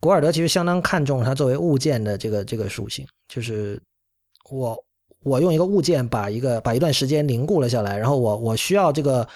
[0.00, 3.78] 古尔德其实相当看重它作为物件的这个这个属性，就是
[4.48, 4.82] 我
[5.24, 9.26] 我用一个物件把一个把一段时间凝固了下来，然后我我需要这个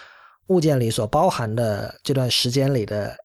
[0.49, 3.17] 物件里所包含的这段时间里的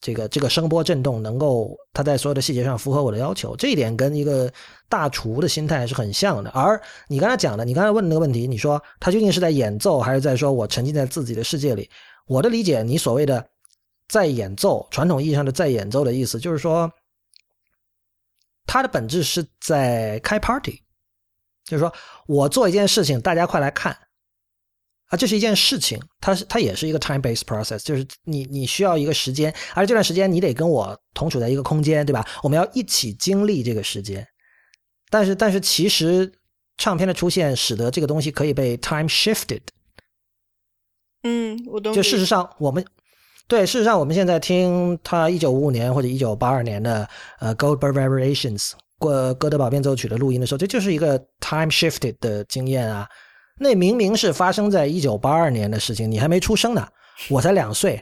[0.00, 4.52] 这个这个声波震动能够它在所有的细节上符合我的要求，这一点跟一个
[4.88, 6.50] 大厨的心态是很像的。
[6.50, 11.90] 而你刚才讲的，你刚才问那个问题，你说他究竟是在演奏还是在说我沉浸在自己的世界里？
[12.26, 13.44] 我的理解，你所谓的
[14.08, 16.90] 在演奏，传统意义上的在演奏的意思，就是说。
[18.66, 20.80] 它的本质是在开 party，
[21.70, 21.92] 就是说
[22.26, 23.96] 我做一件事情，大家快来看
[25.06, 25.16] 啊！
[25.16, 32.26] 这是一件事情，它是它也是一个 time-based process，就是你你需要一个时间，而这段时间你得跟我同处在一个空间，对吧？
[32.42, 34.26] 我们要一起经历这个时间。
[35.08, 36.32] 但是但是其实
[36.76, 39.62] 唱片的出现使得这个东西可以被 time shifted。
[41.22, 41.94] 嗯，我懂。
[41.94, 42.84] 就事实上我们。
[43.48, 47.08] 对，事实上，我们现在听他一九五五年或者一九八二年的
[47.40, 48.58] 呃《Goldberg Variations》
[49.00, 53.08] 过哥德堡变奏曲的录音的时候，这就是一个 time shifted 的经验啊。
[53.58, 56.86] 那明明是发生在一九八二年的事情，你还没出生呢，
[57.28, 58.00] 我才两岁，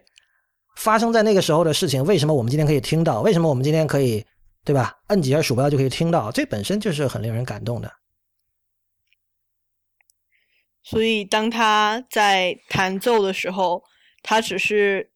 [0.76, 3.22] 发生在那个时候的事情，为什么我们今天可以听到？
[3.22, 4.22] 为什么我们今天可以，
[4.64, 4.98] 对吧？
[5.06, 6.30] 摁几下鼠标就可以听到？
[6.30, 7.90] 这本身就是很令人感动的。
[10.82, 13.82] 所以，当他在弹奏的时候，
[14.22, 15.10] 他只是。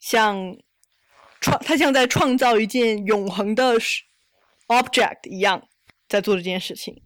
[0.00, 0.56] 像
[1.40, 3.74] 创，他像在创造一件永恒的
[4.68, 5.62] object 一样，
[6.08, 7.02] 在做这件事情。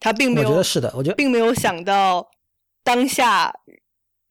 [0.00, 2.24] 他并没有，我觉得是的，我觉得并没有想到
[2.84, 3.52] 当下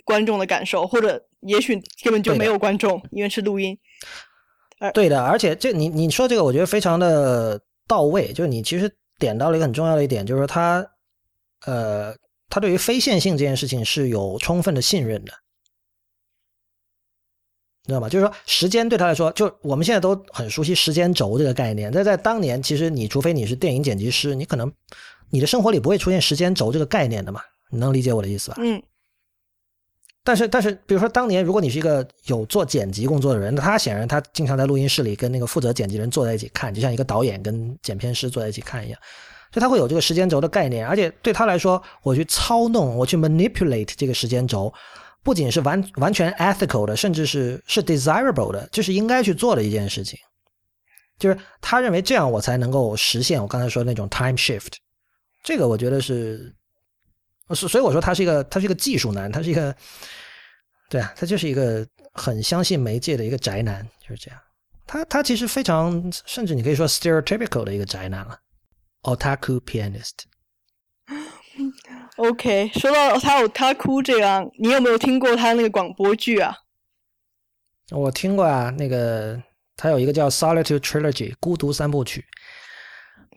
[0.06, 3.78] 观众的感受，或者也许根本就没有观众，因为是录音。
[4.94, 8.32] 对的，而且这你你说这个，我觉得非常的到位。
[8.32, 10.86] 就是你其实点到了一个很重要的一点，就是说他
[11.66, 12.16] 呃，
[12.48, 15.34] 他对于非线性这件事情是有充分的信任的。
[17.88, 18.08] 知道吗？
[18.10, 21.92] 就是说，时间对他来说，就我们现在都很熟悉时间轴这个概念。
[21.92, 24.72] 但在当年，其实你除非你是电影剪辑师，你可能
[25.30, 27.42] 你的生活里不会出现时间轴这个概念的嘛？
[27.70, 28.58] 你能理解我的意思吧？
[28.60, 28.82] 嗯。
[30.24, 39.00] 但是，但是，比如说，当年如果你是一个有做剪辑工作的人，那他显然他经常在录音室里跟那个负责剪辑人坐在一起看，就像一个导演跟剪片师坐在一起看一样，
[39.54, 40.86] 所以他会有这个时间轴的概念。
[40.86, 44.74] 而且对他来说，我去操弄，我去 manipulate 这个时间轴。
[45.28, 50.18] 不仅是完完全 ethical 的，甚至是是 desirable 的，这是应该去做的一件事情。
[51.20, 54.76] 就是他认为这样我才能够实现我刚才说那种 time shift。
[55.44, 56.56] 这个我觉得是，
[57.50, 59.76] 所所以我说他是一个他是一个技术男，他是一个，
[60.88, 64.40] 对啊，他就是一个很相信媒介的一个宅男，就是这样。
[64.86, 68.40] 他他其实非常，甚至你可以说 stereotypical 的一个宅男了
[69.02, 70.14] ，otaku pianist。
[72.18, 76.56] OK，说到他有他哭这样，你有没有听过他那个广播剧啊？
[77.92, 79.42] 我听过啊，那个
[79.76, 82.26] 他有一个叫《Solitude Trilogy》孤独三部曲，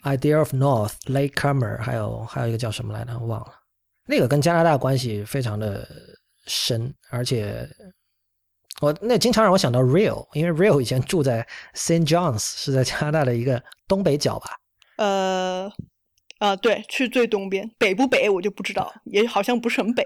[0.18, 3.18] 《Idea of North》、《Latecomer》，还有还有一个叫什么来着？
[3.18, 3.52] 我忘了。
[4.06, 5.86] 那个跟加拿大关系非常的
[6.46, 7.68] 深，而且
[8.80, 14.56] 我那经常让我想到 Real，因为 Real 以前住在 Saint John's，是在加拿大的一个东北角吧？
[14.96, 15.70] 呃。
[16.40, 20.02] 啊，对，去最东边，北不北我就不知道，也好像不是很北。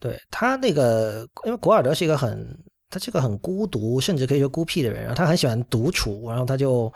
[0.00, 2.58] 对他那个，因为古尔德是一个很，
[2.90, 6.92] 他是个很孤独，甚至可以说孤僻的人，然后他很喜欢独处，然后他就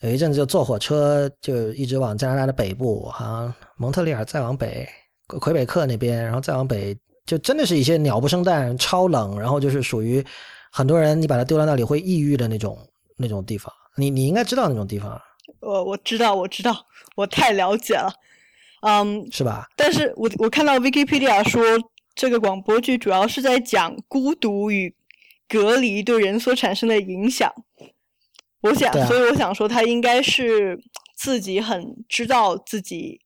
[0.00, 4.84] 有一阵子就坐火车，就一直往加拿大的北部，好像蒙特利尔再往北，
[5.28, 6.92] 魁北克那边，然后再往北，
[7.24, 10.22] 就真的是一些鸟不生蛋、超冷，然后就是属于
[10.72, 12.76] 很多人你把他丢到那里会抑郁的那种
[13.16, 13.72] 那种地方。
[13.96, 15.20] 你你应该知道那种地方。
[15.60, 16.86] 我我知道，我知道。
[17.14, 18.10] 我太了解了，
[18.80, 19.68] 嗯，是吧？
[19.76, 21.62] 但是我我看到 Wikipedia 说，
[22.14, 24.94] 这个广播剧主要是在讲孤独与
[25.46, 27.52] 隔离对人所产生的影响。
[28.62, 30.82] 我想，所以我想说，他应该是
[31.14, 33.20] 自己很知道自己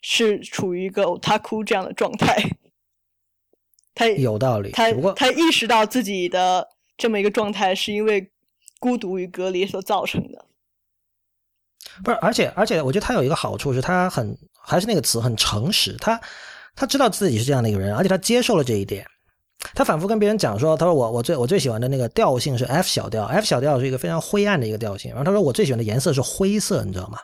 [0.00, 2.36] 是处于一个他哭这样的状态。
[3.96, 8.30] 他有道理，他他意识到自己的这么一个状态是因为
[8.78, 10.46] 孤独与隔离所造成的。
[12.04, 15.96] 不是，而且而且，我觉得他有一个好处是，他很还是那个词，很诚实。
[16.00, 16.20] 他
[16.74, 19.06] 他知道自己是这样的一个人，而且他接受了这一点。
[19.74, 25.10] 他反复跟别人讲说：“他说我我最我最喜欢的那个调性是 F 小调，F 小调是一个非常灰暗的一个调性。
[25.10, 27.18] 然后他说我最喜欢的颜色是灰色，你知道吗？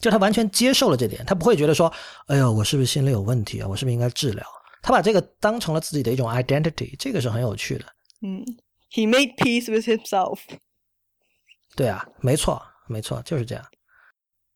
[0.00, 1.92] 就他完全接受了这点，他不会觉得说，
[2.28, 3.66] 哎呦，我是不是心里有问题啊？
[3.68, 4.46] 我是不是应该治疗？
[4.80, 7.84] 他把这个当成了自己的一种 identity，这个是很有趣的。
[8.22, 8.44] 嗯
[8.92, 10.38] ，He made peace with himself。
[11.74, 13.64] 对啊，没错，没错，就是这样。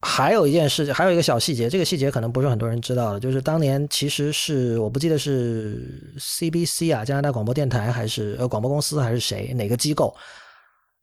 [0.05, 10.12] 还有一件事情，还有一个小细节，这个细节可能不是很多人知道的，就是当年其实是我不记得是 CBC 啊，加拿大广播电台还是呃广播公司还是谁哪个机构，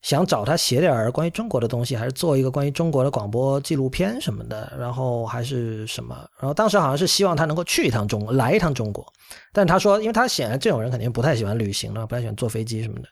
[0.02, 9.06] 想找他写点关于中国的东西，还是做一个关于中国的广播纪录片什么的，然后还是什么，然后当时好像是希望他能够去一趟中国，来一趟中国，
[9.54, 13.08] 但他说，因为他显然这种人肯定不太喜欢旅行了，不太喜欢坐飞机什么的，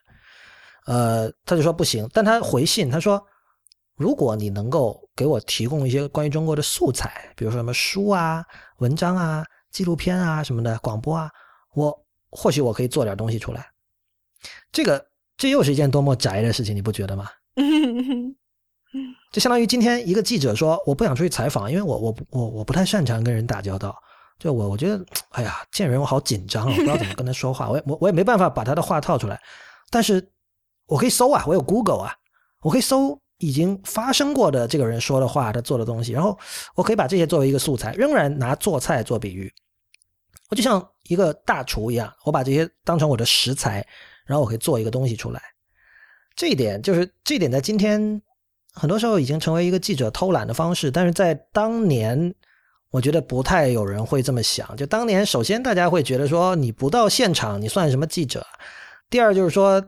[0.86, 3.24] 呃，他就说不行，但他回信他说，
[3.96, 8.46] 如果你能够给我提供一些关于中国的素材，比如说什么书啊、
[8.78, 11.30] 文章啊、纪录片啊什么的，广播啊，
[11.74, 13.68] 我或许我可以做点东西出来，
[14.72, 15.06] 这个。
[15.40, 17.30] 这又是一件多么宅的事情，你不觉得吗？
[19.32, 23.96] 就相当于今天一个记者说：“我不想出去采访，因为我我我我不太擅长跟人打交道。
[24.40, 27.70] 就我我觉得，哎呀，见人我好紧张，我不知道怎么跟他说话。
[27.70, 29.40] 我也我我也没办法把他的话套出来，
[29.92, 30.28] 但是
[30.88, 32.16] 我可以搜啊，我有 Google 啊，
[32.62, 36.38] 我可以搜已经发生过的这个人说的话，他做的东西，然后
[36.76, 39.54] 我可以把这些作为一个素材，仍然拿做菜做比喻。
[40.50, 43.86] 我就像一个大厨一样，我把这些当成我的食材。”
[44.28, 45.42] 然后我可以做一个东西出来，
[46.36, 48.22] 这一点就是这一点，在今天
[48.74, 50.92] 很多时候已经成为一个记者偷懒的方式。
[50.92, 52.36] 但是在当年，
[52.90, 54.76] 我觉得不太有人会这么想。
[54.76, 58.46] 就当年，首先大家会觉得说，你不到现场，你算什么记者？
[59.10, 59.82] 第二就是说，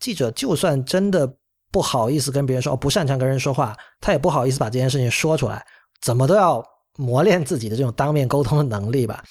[0.00, 1.32] 记者就算真的
[1.70, 5.64] 不好意思跟别人说，不擅长跟人说话，他也不好意思把这件事情说出来，
[6.00, 6.64] 怎么都要
[6.96, 9.22] 磨练自己的这种当面沟通的能力吧。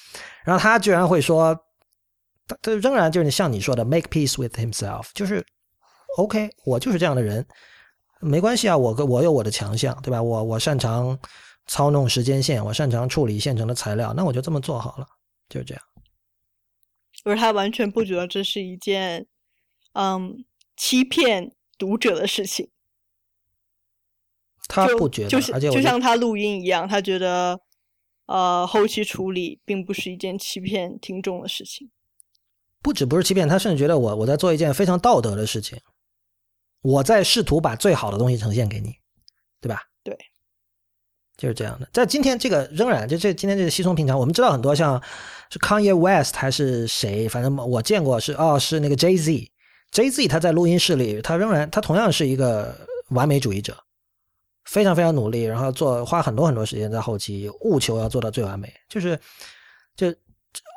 [0.44, 1.58] 然后他居然会说。
[2.48, 5.46] 他他仍然就是像你说的，make peace with himself，就是
[6.16, 7.46] OK，我就是这样的人，
[8.18, 10.20] 没关系啊，我我有我的强项，对吧？
[10.20, 11.16] 我我擅长
[11.68, 15.06] 操弄时间线，我擅长处理现成的材料，那我就这么做好了，
[15.48, 15.82] 就是这样。
[17.22, 19.24] 而他完全不觉得这是一件
[19.92, 20.44] 嗯
[20.76, 22.68] 欺骗读者的事情，
[24.68, 27.58] 他不觉得，就是而且就像他录音一样，他觉得
[28.26, 31.90] 呃后期处理并不是一件欺骗听众的事情。
[32.82, 35.80] 不止不是欺骗，他甚至觉得我我在做一件非常道德的事情，
[36.82, 38.94] 我在试图把最好的东西呈现给你，
[39.60, 39.82] 对吧？
[40.02, 40.16] 对，
[41.36, 41.88] 就是这样的。
[41.92, 45.02] 在今天这个仍然就这今天这个稀松平常，我们知道很多像
[45.50, 49.50] 是 Kanye West 还是谁，反正我见过是哦是那个 Jay Z，Jay
[49.92, 52.74] JZ 他在录音室里，他仍然他同样是一个
[53.08, 53.76] 完美主义者，
[54.64, 59.18] 非常非常努力，然后做花很多很多时间在后期，务求要做到最完美，就是
[59.96, 60.14] 就。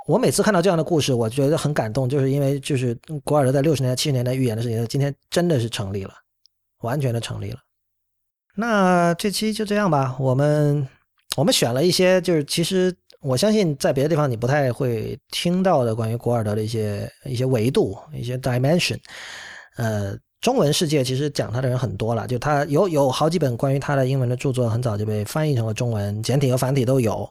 [0.05, 6.13] 我每次看到这样的故事，我觉得很感动，就是因为就是古尔德在六十年代、七十年代预言的事情，今天真的是成立了，
[6.81, 7.59] 完全的成立了。
[8.53, 10.85] 那这期就这样吧，我们
[11.37, 12.93] 我们选了一些，就是其实
[13.23, 18.97] 我相信在别的地方你不太会听到的关于古尔德的一些一些维度、一些 dimension。
[19.77, 27.27] 呃，中文世界其实讲他的人很多了，就他有有好几本关于他的英文的著作，很早就被翻译成了中文，简体和繁体都有。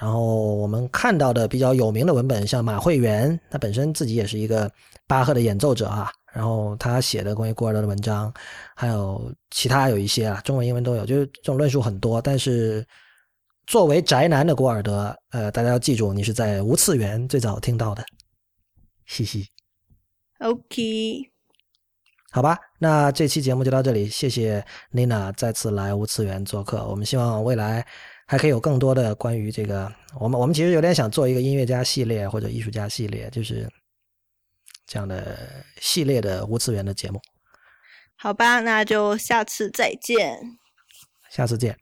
[0.00, 4.68] 然后我们看到的比较有名的文本，像马会元，他本身自己也是一个
[5.06, 6.10] 巴赫的演奏者啊。
[6.32, 8.32] 然后他写的关于古尔德的文章，
[8.74, 12.20] 还有其他有一些啊，中文、英文都有，就是这种论述很多。
[12.20, 12.84] 但是
[13.66, 18.04] 作为宅男的古尔德，呃，大家要记住，你是在无次元最早听到的，
[19.06, 19.48] 嘻嘻。
[20.40, 21.30] OK，
[22.30, 26.86] 好吧，那这期节目就到这里，谢谢 Nina 再次来无次元做客。
[26.86, 27.86] 我们希望未来。
[28.26, 33.68] 还可以有更多的关于这个，我们我们其实有点想做一个音乐家系列或者艺术家系列，就是
[34.86, 37.20] 这样的系列的无次元的节目。
[38.16, 40.38] 好吧，那就下次再见。
[41.30, 41.76] 下次见。